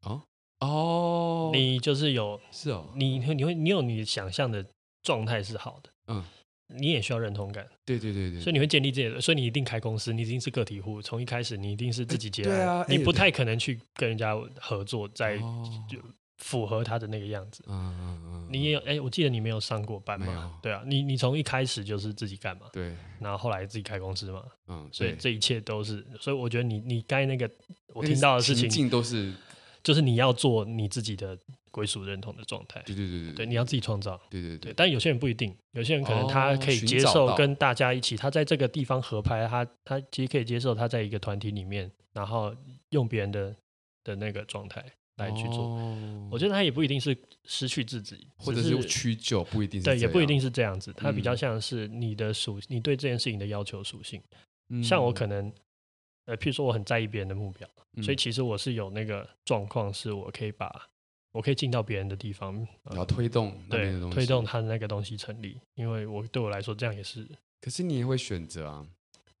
[0.00, 0.22] 啊哦，
[1.52, 4.64] 你就是有是哦，你你会你有你想象的
[5.02, 6.24] 状态是好的，嗯，
[6.68, 15.98] 你也需要认同感，对对对对，所以你会建立这些，所以你一定开公司，你一定是个体户，从一开始你一定是自己接案，对啊，你不太可能去跟人家合作，在就。
[16.42, 20.58] 符合他的那个样子，嗯嗯嗯，你也有哎、欸，我记得你没有上过班嘛？
[20.62, 22.62] 对啊，你你从一开始就是自己干嘛？
[22.72, 27.46] 对，然后后来自己开公司嘛，嗯，所以这一切都是，所以我觉得你你该那个
[27.92, 29.34] 我听到的事情都是，
[29.82, 31.38] 就是你要做你自己的
[31.70, 42.54] 归属认同的状态，对对对对，对，你要自己创造，对对对，但有些人不一定，有些人可能他可以接受跟大家一起，他在这个地方合拍，他他其实可以接受他在一个团体里面，然后
[42.90, 43.54] 用别人的
[44.04, 44.84] 的那个状态。
[45.16, 45.76] 来去做，
[46.30, 47.14] 我觉得他也不一定是
[47.44, 50.90] 失去自己，或者是屈就，不一定是对，也不一定是这样子。
[50.96, 54.18] 他比较像是你的属，你对这件事情的要求属性。
[54.82, 55.52] 像我可能，
[56.30, 57.68] 呃，譬如说我很在意别人的目标，
[58.00, 60.88] 所以其实我是有那个状况，是我可以把
[61.32, 62.54] 我可以进到别人的地方，
[62.84, 65.58] 然后推动对，推动他的那个东西成立。
[65.74, 67.26] 因为我对我来说，这样也是。
[67.60, 68.86] 可是你也会选择啊？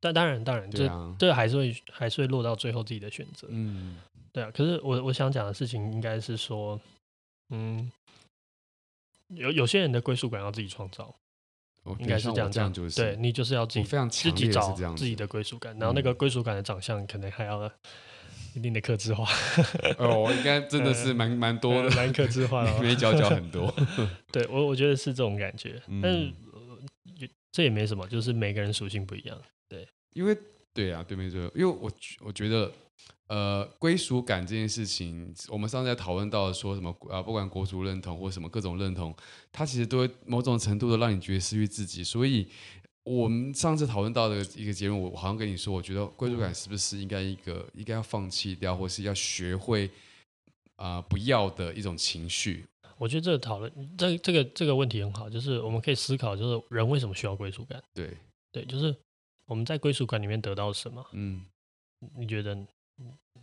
[0.00, 3.46] 但当然，当然，这、啊、这还是会还是会落到最后自己的选择。
[3.50, 3.96] 嗯，
[4.32, 4.50] 对啊。
[4.50, 6.80] 可是我我想讲的事情应该是说，
[7.50, 7.92] 嗯，
[9.28, 11.14] 有有些人的归属感要自己创造。
[11.98, 17.70] 应该是这样，这样就是对你就是要自己非常自己找自己的归属感，然后那个归属感的长相可能还要
[18.54, 19.28] 一定的克制化。
[19.98, 23.74] 哦，我应该真的是蛮蛮多的，蛮克制化的， 没角角很多。
[24.32, 26.32] 对我我觉得是这种感觉，但是
[27.52, 29.36] 这也没什么，就是每个人属性不一样。
[29.68, 30.36] 对，因为
[30.72, 32.70] 对啊，对没错，因为我我觉得。
[33.28, 37.22] 呃，归属感这件事情，我们上次在讨论到说什么啊？
[37.22, 39.14] 不管国族认同或什么各种认同，
[39.52, 42.02] 它其实都会某种程度的让你觉得失去自己。
[42.02, 42.48] 所以，
[43.04, 49.86] 我们上次讨论到的一个结论，我好像跟你说，我觉得归属感是不是应该一个应该要放弃掉，或是要学会
[50.74, 52.66] 啊、呃、不要的一种情绪？
[52.98, 57.80] 我觉得这个讨论，这这个这个问题很好，就是我们可以思考，就是人为什么需要归属感？
[57.94, 58.10] 对
[58.50, 58.92] 对，就是
[59.46, 61.06] 我们在归属感里面得到什么？
[61.12, 61.44] 嗯，
[62.16, 62.58] 你觉得？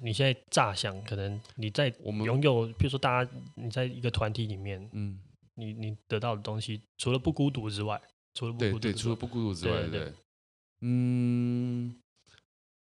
[0.02, 5.20] 你现在乍想，可能你在拥有，比如说大家你在一个团体里面，嗯，
[5.56, 8.02] 你你得到的东西，除了不孤独之外，
[8.34, 10.14] 除了不孤独，对对，除了不孤独之外，对，对，对，
[10.82, 11.95] 嗯，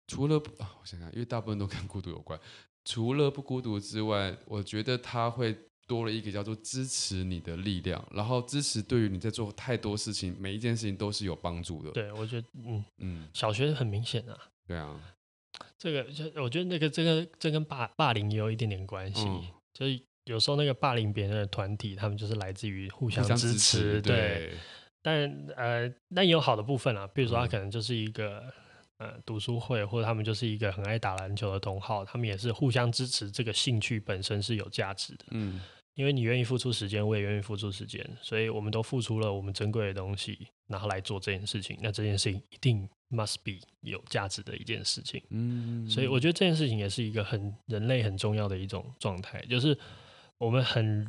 [0.07, 2.39] 除了啊，我想想，因为大部分都跟孤独有关，
[2.85, 5.57] 除了不孤独之外，我觉得他会
[5.87, 11.91] 多了一个叫做支持你的力量，然后支持对于你在做太多事情，每一件事情都是有帮助的。
[11.91, 14.99] 对，我觉得，嗯嗯，小学很明显啊，对啊。
[15.83, 19.43] 这个就我觉得那个这个这跟霸霸凌也有一点点关系，嗯、
[19.75, 24.17] 就是有时候那个霸凌别人的团体，他们就是来自于互相支持，支持对。
[24.17, 24.53] 对
[25.03, 28.45] 但呃，但也有好的部分啊，比如说他可能就是一个、
[28.99, 35.25] 嗯、呃读书会，或者他们就是一个很爱打篮球的同好，他们也是互相支持，这个兴趣本身是有价值的。
[35.33, 35.61] 嗯，
[35.97, 41.77] 因为你愿意付出时间，我也愿意付出时间，所以我们都付出了我们珍贵的东西，然后来做这件事情。
[41.83, 42.89] 那这件事情一定。
[43.13, 49.79] Must be 有价值的一件事情，嗯，所以我觉得这件事情也是一个很人类很重要的一种状态，就是
[50.39, 51.07] 我们很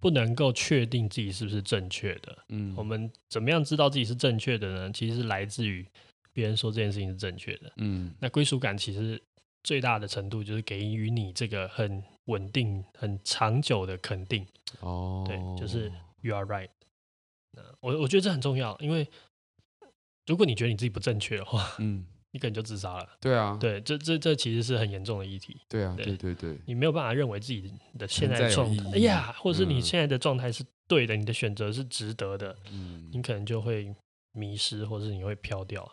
[0.00, 4.92] 不能够确定自己是不是正确的，嗯，我们怎么样知道自己是正确的呢？
[4.92, 5.86] 其实是来自于
[6.32, 9.22] 别人说这件事情是正确的，嗯，那归属感其实
[9.62, 14.46] 最大的程度就是给予你这个很稳定、很长久的肯定，
[14.80, 15.92] 哦，对，就是
[16.22, 16.70] you are right，
[17.52, 19.06] 那我我觉得这很重要，因为。
[20.26, 23.08] 如果你觉得你自己不正确的话，嗯， 你可能就自杀了。
[23.20, 25.60] 对啊，对，这这这其实是很严重的议题。
[25.68, 33.94] 对啊，对对对，你没有办法认为自己的现在状态，哎呀，或者是你现在的状态是对的，嗯、你的选择是值得的，嗯，你可能就会
[34.32, 35.90] 迷失，或者是你会飘掉。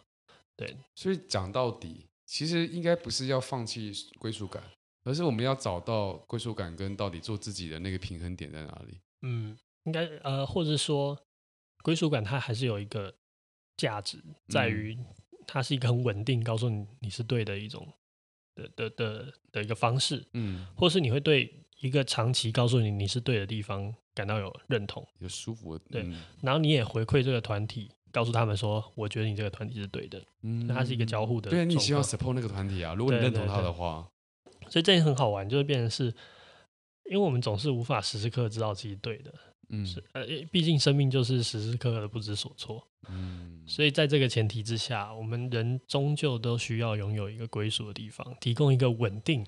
[0.55, 4.63] 对，所以讲到底，其实应该不是要放弃归属感，
[5.03, 8.99] 而是我们要找到归属感跟到底做自己的那个平衡点在哪里。
[9.23, 11.19] 嗯，应该呃，或者说
[11.83, 13.13] 归属感它还是有一个。
[13.81, 14.95] 价值在于，
[15.47, 17.91] 它是一个很稳定，告诉你你是对的一种
[18.53, 26.07] 的的的的一个方式，嗯，或是你会对一个长期告诉你你是对的地方感到有认同、有舒服的，对，
[26.43, 34.07] 然后你也回馈这个团体，告诉他们说，我觉得你这个团体是对的，嗯，那它是一个交互的，对，你希望 support 那个团体啊，如果你认同他的话，
[34.43, 36.13] 对对对，所以这也很好玩，就是变成是，
[37.09, 39.33] 因为我们总是无法时时刻刻知道自己对的。
[39.71, 49.45] 嗯，是呃，毕竟生命就是时时刻刻的不知所措，嗯，所以在这个前提之下，我们人终究都需要拥有一个归属的地方，提供一个稳定、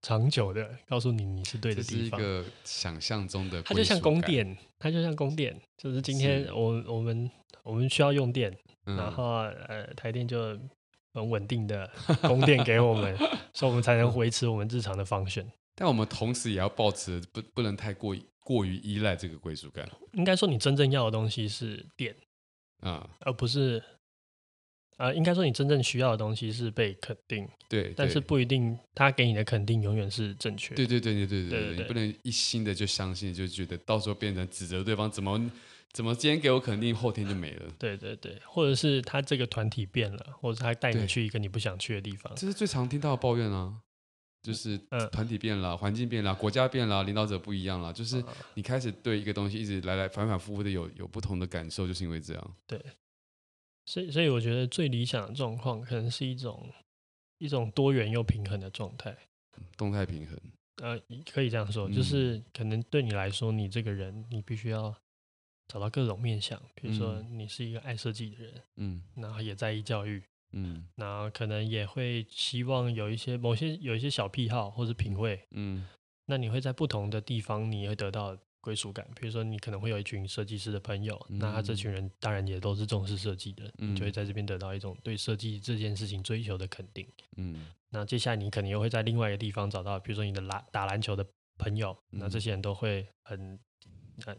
[0.00, 2.18] 长久的，告诉你你是对的地方。
[2.20, 7.30] 这是一个想象中的，它就像供电，它就像供电，就是今天我我们
[7.62, 8.56] 我们需要用电，
[8.86, 9.24] 嗯、然后
[9.68, 10.58] 呃台电就
[11.12, 11.90] 很稳定的
[12.22, 13.16] 供电给我们，
[13.52, 15.46] 所以我们才能维持我们日常的 function。
[15.74, 18.14] 但我们同时也要保持不不能太过
[18.44, 19.90] 过于依赖这个归属感。
[20.12, 22.14] 应该说，你真正要的东西是电
[22.80, 23.82] 啊，而不是
[24.98, 25.12] 啊。
[25.12, 27.48] 应该说，你真正需要的东西是被肯定。
[27.68, 30.74] 对，但是不一定他给你的肯定永远是正确。
[30.76, 35.50] 对对对对对对对，你不能一心的就相信，就觉得到时候变成指责对方怎么
[35.92, 37.72] 怎么今天给我肯定，后天就没了。
[37.78, 42.32] 对对对，或者是他这个团体变了，或者他带你去一个你不想去的地方。
[42.36, 43.80] 这是最常听到的抱怨啊。
[44.44, 44.76] 就是
[45.10, 47.90] 团体变了，环境变了，国家变了，领导者不一样了。
[47.90, 48.22] 就是
[48.52, 52.56] 你开始对一个东西一直来来反反复复的有有不同的感受，就是因为这样。
[52.66, 52.78] 对，
[53.86, 56.70] 所以所以我觉得最理想的状况可能是一种
[57.38, 59.16] 一种多元又平衡的状态，
[59.78, 60.38] 动态平衡。
[60.82, 61.00] 呃，
[61.32, 64.94] 可以这样说，就是可能对你来说，你这个人你必须要
[65.68, 70.22] 找到各种面向，比如说你是一个爱设计的人，嗯，然后也在意教育。
[70.54, 75.86] 嗯，那可能也会希望有一些某些有一些小癖好或者品味，嗯，
[76.26, 79.06] 那你会在不同的地方，你会得到归属感。
[79.20, 87.06] 比如说，你可能会有一群设计师的朋友，嗯、那他这群人当然也都是重视设计的，嗯、你就会在这边得到一种对设计这件事情追求的肯定。
[87.36, 91.26] 嗯，那接下来你可能又会在另外一个地方找到，比如说你的篮打篮球的
[91.58, 93.58] 朋友，那这些人都会很。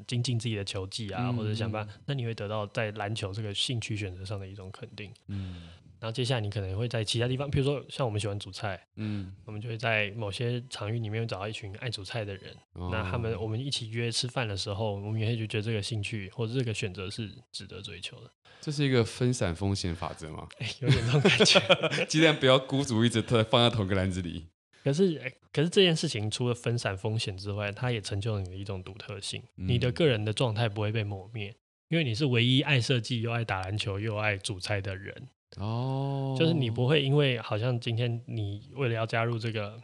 [0.07, 5.13] 精进自己的球技啊，或者想办法，嗯、那你会得到在篮球这个兴趣选择上的一种肯定。
[5.27, 5.67] 嗯，
[6.05, 12.55] 然后接下来你可能会在其他地方，比如说像我们喜欢煮菜，嗯，我们就会在某些场域里面找到一群爱煮菜的人。
[12.73, 18.29] 哦、那他们我们一起约吃饭的时候，我们也会觉得这个兴趣或者这个选择是值得追求的。
[18.61, 20.47] 这是一个分散风险法则吗？
[20.59, 24.45] 欸、有点这种感觉，尽量不要孤注一掷，特放在同一个篮子里。
[24.83, 25.19] 可是，
[25.51, 29.41] 可是这件事情除了分散风险之外，它也成就了你的一种独特性。
[29.57, 31.55] 嗯、你的个人的状态不会被抹灭，
[31.89, 35.29] 因为你是唯一爱设计又爱打篮球又爱煮菜的人。
[35.59, 39.79] 哦，就是你不会因为好像今天你为了要加入这个，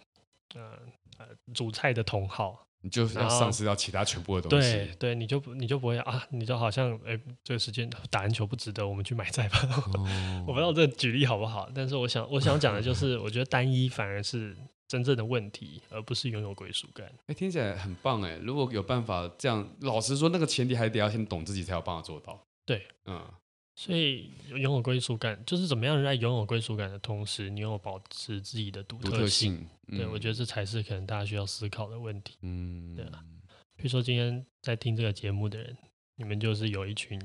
[0.56, 0.78] 呃
[1.18, 4.72] 呃，主菜的同好，你就是要丧失掉其他全部的东西。
[4.72, 9.60] 对对，你就你就不会啊，你就好像哎，这个时间打篮球不值得，我们去买菜吧。
[9.94, 14.56] 哦、 我不知道这举例好不好，但是我想我想讲的就是，我觉得单一反而是。
[14.92, 17.08] 真正的问题，而不是拥有归属感。
[17.08, 18.36] 哎、欸，听起来很棒哎！
[18.44, 22.38] 如果有办法这样，老实说，那个前提还得要先懂自己，才有办法做到。
[22.66, 23.26] 对，嗯，
[23.84, 29.10] 所以拥有归属感，就是怎么样在拥有归属感的同时，你拥有保持自己的独特性。
[29.10, 32.36] 独特性，嗯、对，我觉得这才是可能大家需要思考的问题。
[32.44, 33.24] 嗯，对啊。
[33.76, 35.76] 比如说今天在听这个节目的人，
[36.16, 37.20] 你们就是有一群。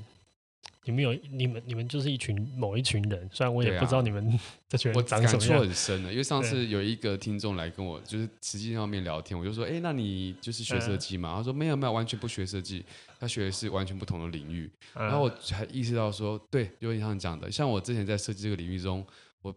[0.89, 4.39] 你们有你们你们就是一群某一群人，虽然我也不知道你们
[4.71, 5.57] 这群人长什么样。
[5.57, 11.35] 我感触很深的，因为上次有一个听众来跟我就是实际上面聊天，我就说，哎、欸，那你就是学设计嘛？
[11.35, 12.85] 他说没有没有，完全不学设计，
[13.19, 14.71] 他学的是完全不同的领域。
[14.95, 19.07] 然后我才意识到说，对，有点像讲的，像我之前在设计这个领域中，
[19.43, 19.55] 我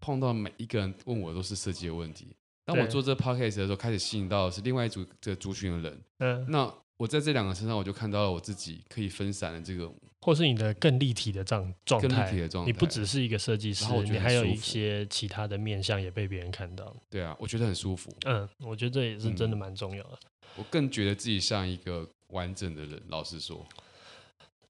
[0.00, 2.28] 碰到每一个人问我都是设计的问题。
[2.64, 6.00] 当我做这个 podcast 的时候，开始吸引到的是另外一组这个族群的人。
[6.18, 6.74] 嗯，那。
[6.98, 12.70] 我在这两个身上，我就看到了我自己可以分散的这个，或是你的更立体的状更立体的状态。
[12.70, 16.94] 你不只是一个设计师，你还有一些其他的面向也被别人看到。
[17.10, 18.08] 对啊，我觉得很舒服。
[18.24, 20.18] 嗯，我觉得这也是真的蛮重要的。
[20.22, 20.28] 嗯，
[20.58, 23.66] 我更觉得自己像一个完整的人，老实说。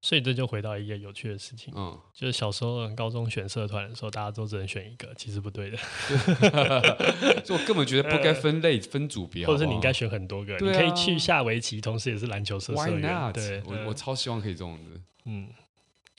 [0.04, 5.76] 所以这就回到一个有趣的事情，嗯，就是小时候高中选社团的时候，大家都只能选一个，其实不对的。
[7.46, 13.32] 所以我根本觉得不该分类分组别，或者是你应该选很多个，你可以去下围棋，同时也是篮球社社员。
[13.32, 15.00] 对，我我超希望可以这种的。
[15.26, 15.48] 嗯，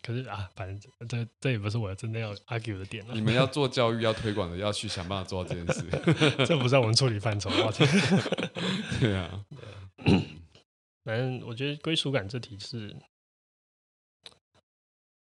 [0.02, 0.80] 可是啊，反正
[1.10, 3.14] 这这也不是我真的要 argue 的点了。
[3.14, 5.84] 你们要做教育要推广的，要去想办法做到这件事。
[6.48, 7.86] 这不在我们处理范畴，抱歉。
[9.02, 9.44] 对啊，
[11.04, 12.96] 反正我觉得归属感这题是。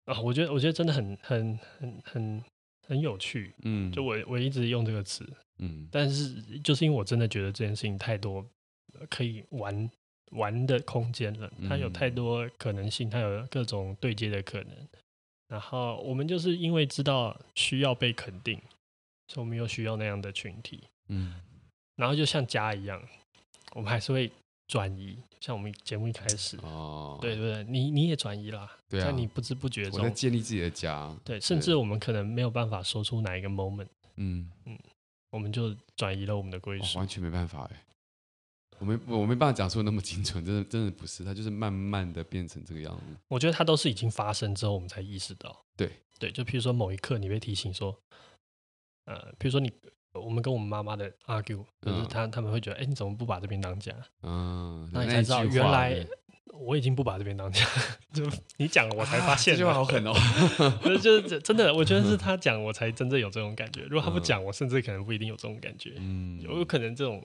[0.06, 2.44] 啊，我觉得我觉得真的很很很很
[2.88, 8.46] 很有趣，嗯，就我我一直用这个词，嗯，但是就是因为我真的觉得这件事情太多
[9.10, 9.90] 可以玩
[10.34, 14.88] 玩的空间了，它有太多可能性，它有各种对接的可能，
[15.48, 18.62] 然后我们就是因为知道需要被肯定，
[19.30, 21.42] 所以我们又需要那样的群体，嗯，
[21.96, 23.02] 然后就像家一样，
[23.72, 24.32] 我们还是会。
[24.68, 34.50] 转移，像我们节目一开始，哦，对对对，你你也转移了，对啊，在你不知不觉中，我在建立自己的家，对，甚至我们可能没有办法说出哪一个 moment，嗯。
[34.66, 34.78] 嗯，
[35.30, 37.86] 我们就转移了我们的归属，完全没办法哎，
[38.80, 43.04] 我没我没办法讲出那么精准，真的真的不是，它就是慢慢的变成这个样子。
[43.28, 45.92] 我觉得它都是已经发生之后，我们才意识到，对。
[46.18, 48.00] 对，就譬如说某一刻你被提醒说，
[49.06, 49.72] 呃，譬如说你。
[50.20, 53.94] 我们跟我们妈妈的 argue，就是他他们会觉得，哎，你怎么不把这边当家？
[54.24, 56.06] 嗯，那你才知道原来
[56.54, 57.66] 我已经不把这边当家。
[58.14, 58.24] 就
[58.58, 59.54] 你讲了，我才发现。
[59.54, 60.14] 这句话好狠哦！
[61.02, 63.82] 就是真的，我觉得是他讲，我才真正有这种感觉。
[63.92, 65.94] 如果他不讲，我甚至可能不一定有这种感觉。
[65.98, 67.22] 嗯，有可能这种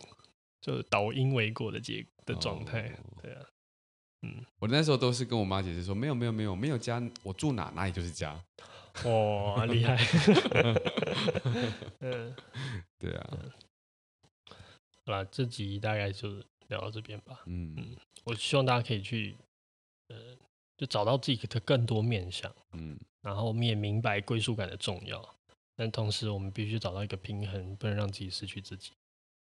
[0.61, 2.93] 就是倒因为果的结的状态。
[3.23, 3.41] 对啊，
[4.23, 8.39] 嗯，我那时候都是跟我妈解释说，没有没有没有没有家，我住哪哪里就是家。
[9.05, 9.97] 哇，厉害！
[12.01, 12.35] 嗯，
[12.99, 13.39] 对啊。
[15.07, 16.29] 好了，这集大概就
[16.69, 17.41] 聊到这边吧。
[17.47, 19.37] 嗯嗯，我希望大家可以去，
[20.09, 20.37] 呃，
[20.77, 22.55] 就找到自己的更多面向。
[22.73, 25.37] 嗯，然后我们也明白归属感的重要，
[25.77, 28.93] 但同时我们必须找到一个平衡，不能让自己失去自己。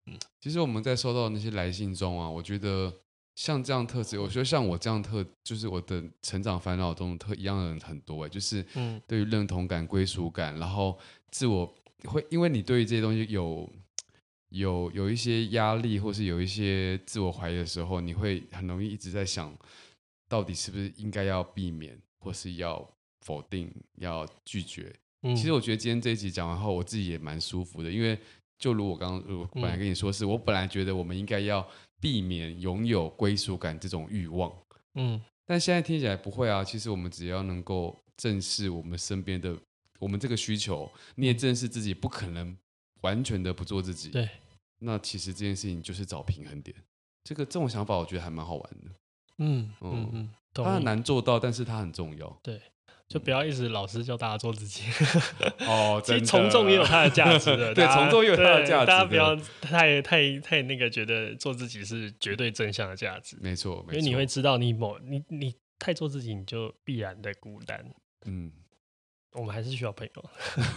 [0.06, 2.92] 嗯，其实我们在收到那些来信中啊，我觉得。
[3.34, 8.64] 像这样特质，我觉得像我这样特，就是我的成长烦恼中特一样的人很多哎，就是
[9.06, 10.98] 对于认同感、归属感，然后
[11.30, 11.72] 自我
[12.04, 13.70] 会，因为你对于这些东西有
[14.50, 19.56] 有有一些压力，或是有一些自我怀疑的时候，你会很容易一直在想，
[20.28, 22.86] 到底是不是应该要避免，或是要
[23.22, 24.94] 否定、要拒绝。
[25.22, 28.18] 其实我觉得今天这一集讲完后，我自己也蛮舒服的，因为
[28.58, 31.66] 就如我刚刚我本来跟你说是，是、嗯、我本来觉得我们应该要
[32.00, 34.52] 避免拥有归属感这种欲望，
[34.94, 36.64] 嗯，但现在听起来不会啊。
[36.64, 39.56] 其实我们只要能够正视我们身边的
[39.98, 42.56] 我们这个需求，你也正视自己不可能
[43.02, 44.28] 完全的不做自己，对。
[44.82, 46.74] 那其实这件事情就是找平衡点。
[47.22, 48.90] 这个这种想法，我觉得还蛮好玩的。
[49.36, 52.40] 嗯嗯嗯，它很难做到，但是它很重要。
[52.42, 52.60] 对，
[53.10, 54.84] 就不要一直老是叫大家做自己。
[55.66, 57.74] 哦， 其实从众也有它的价值的。
[57.74, 58.86] 对，从众也有它的价值。
[58.86, 63.36] 大家不要太太太那个，觉得做自己是绝对正向的价值。
[63.40, 63.98] 没错，没错。
[63.98, 67.84] 因为你会知道，你某你你太做自己，你就必然的孤单。
[68.26, 68.52] 嗯。
[69.32, 70.30] 我们还是需要朋友，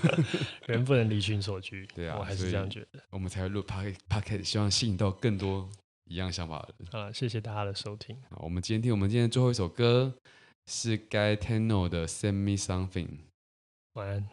[0.67, 1.87] 人不能离群所居。
[1.95, 2.99] 对啊，我还是这样觉得。
[3.09, 5.67] 我们才会录 Podcast，希望吸引到更多
[6.05, 7.03] 一样想法的人。
[7.03, 8.15] 啊，谢谢大家的收听。
[8.29, 10.13] 好，我们今天听我们今天最后一首歌
[10.66, 13.06] 是 Gaetano 的《Send Me Something》。
[13.94, 14.28] 晚安。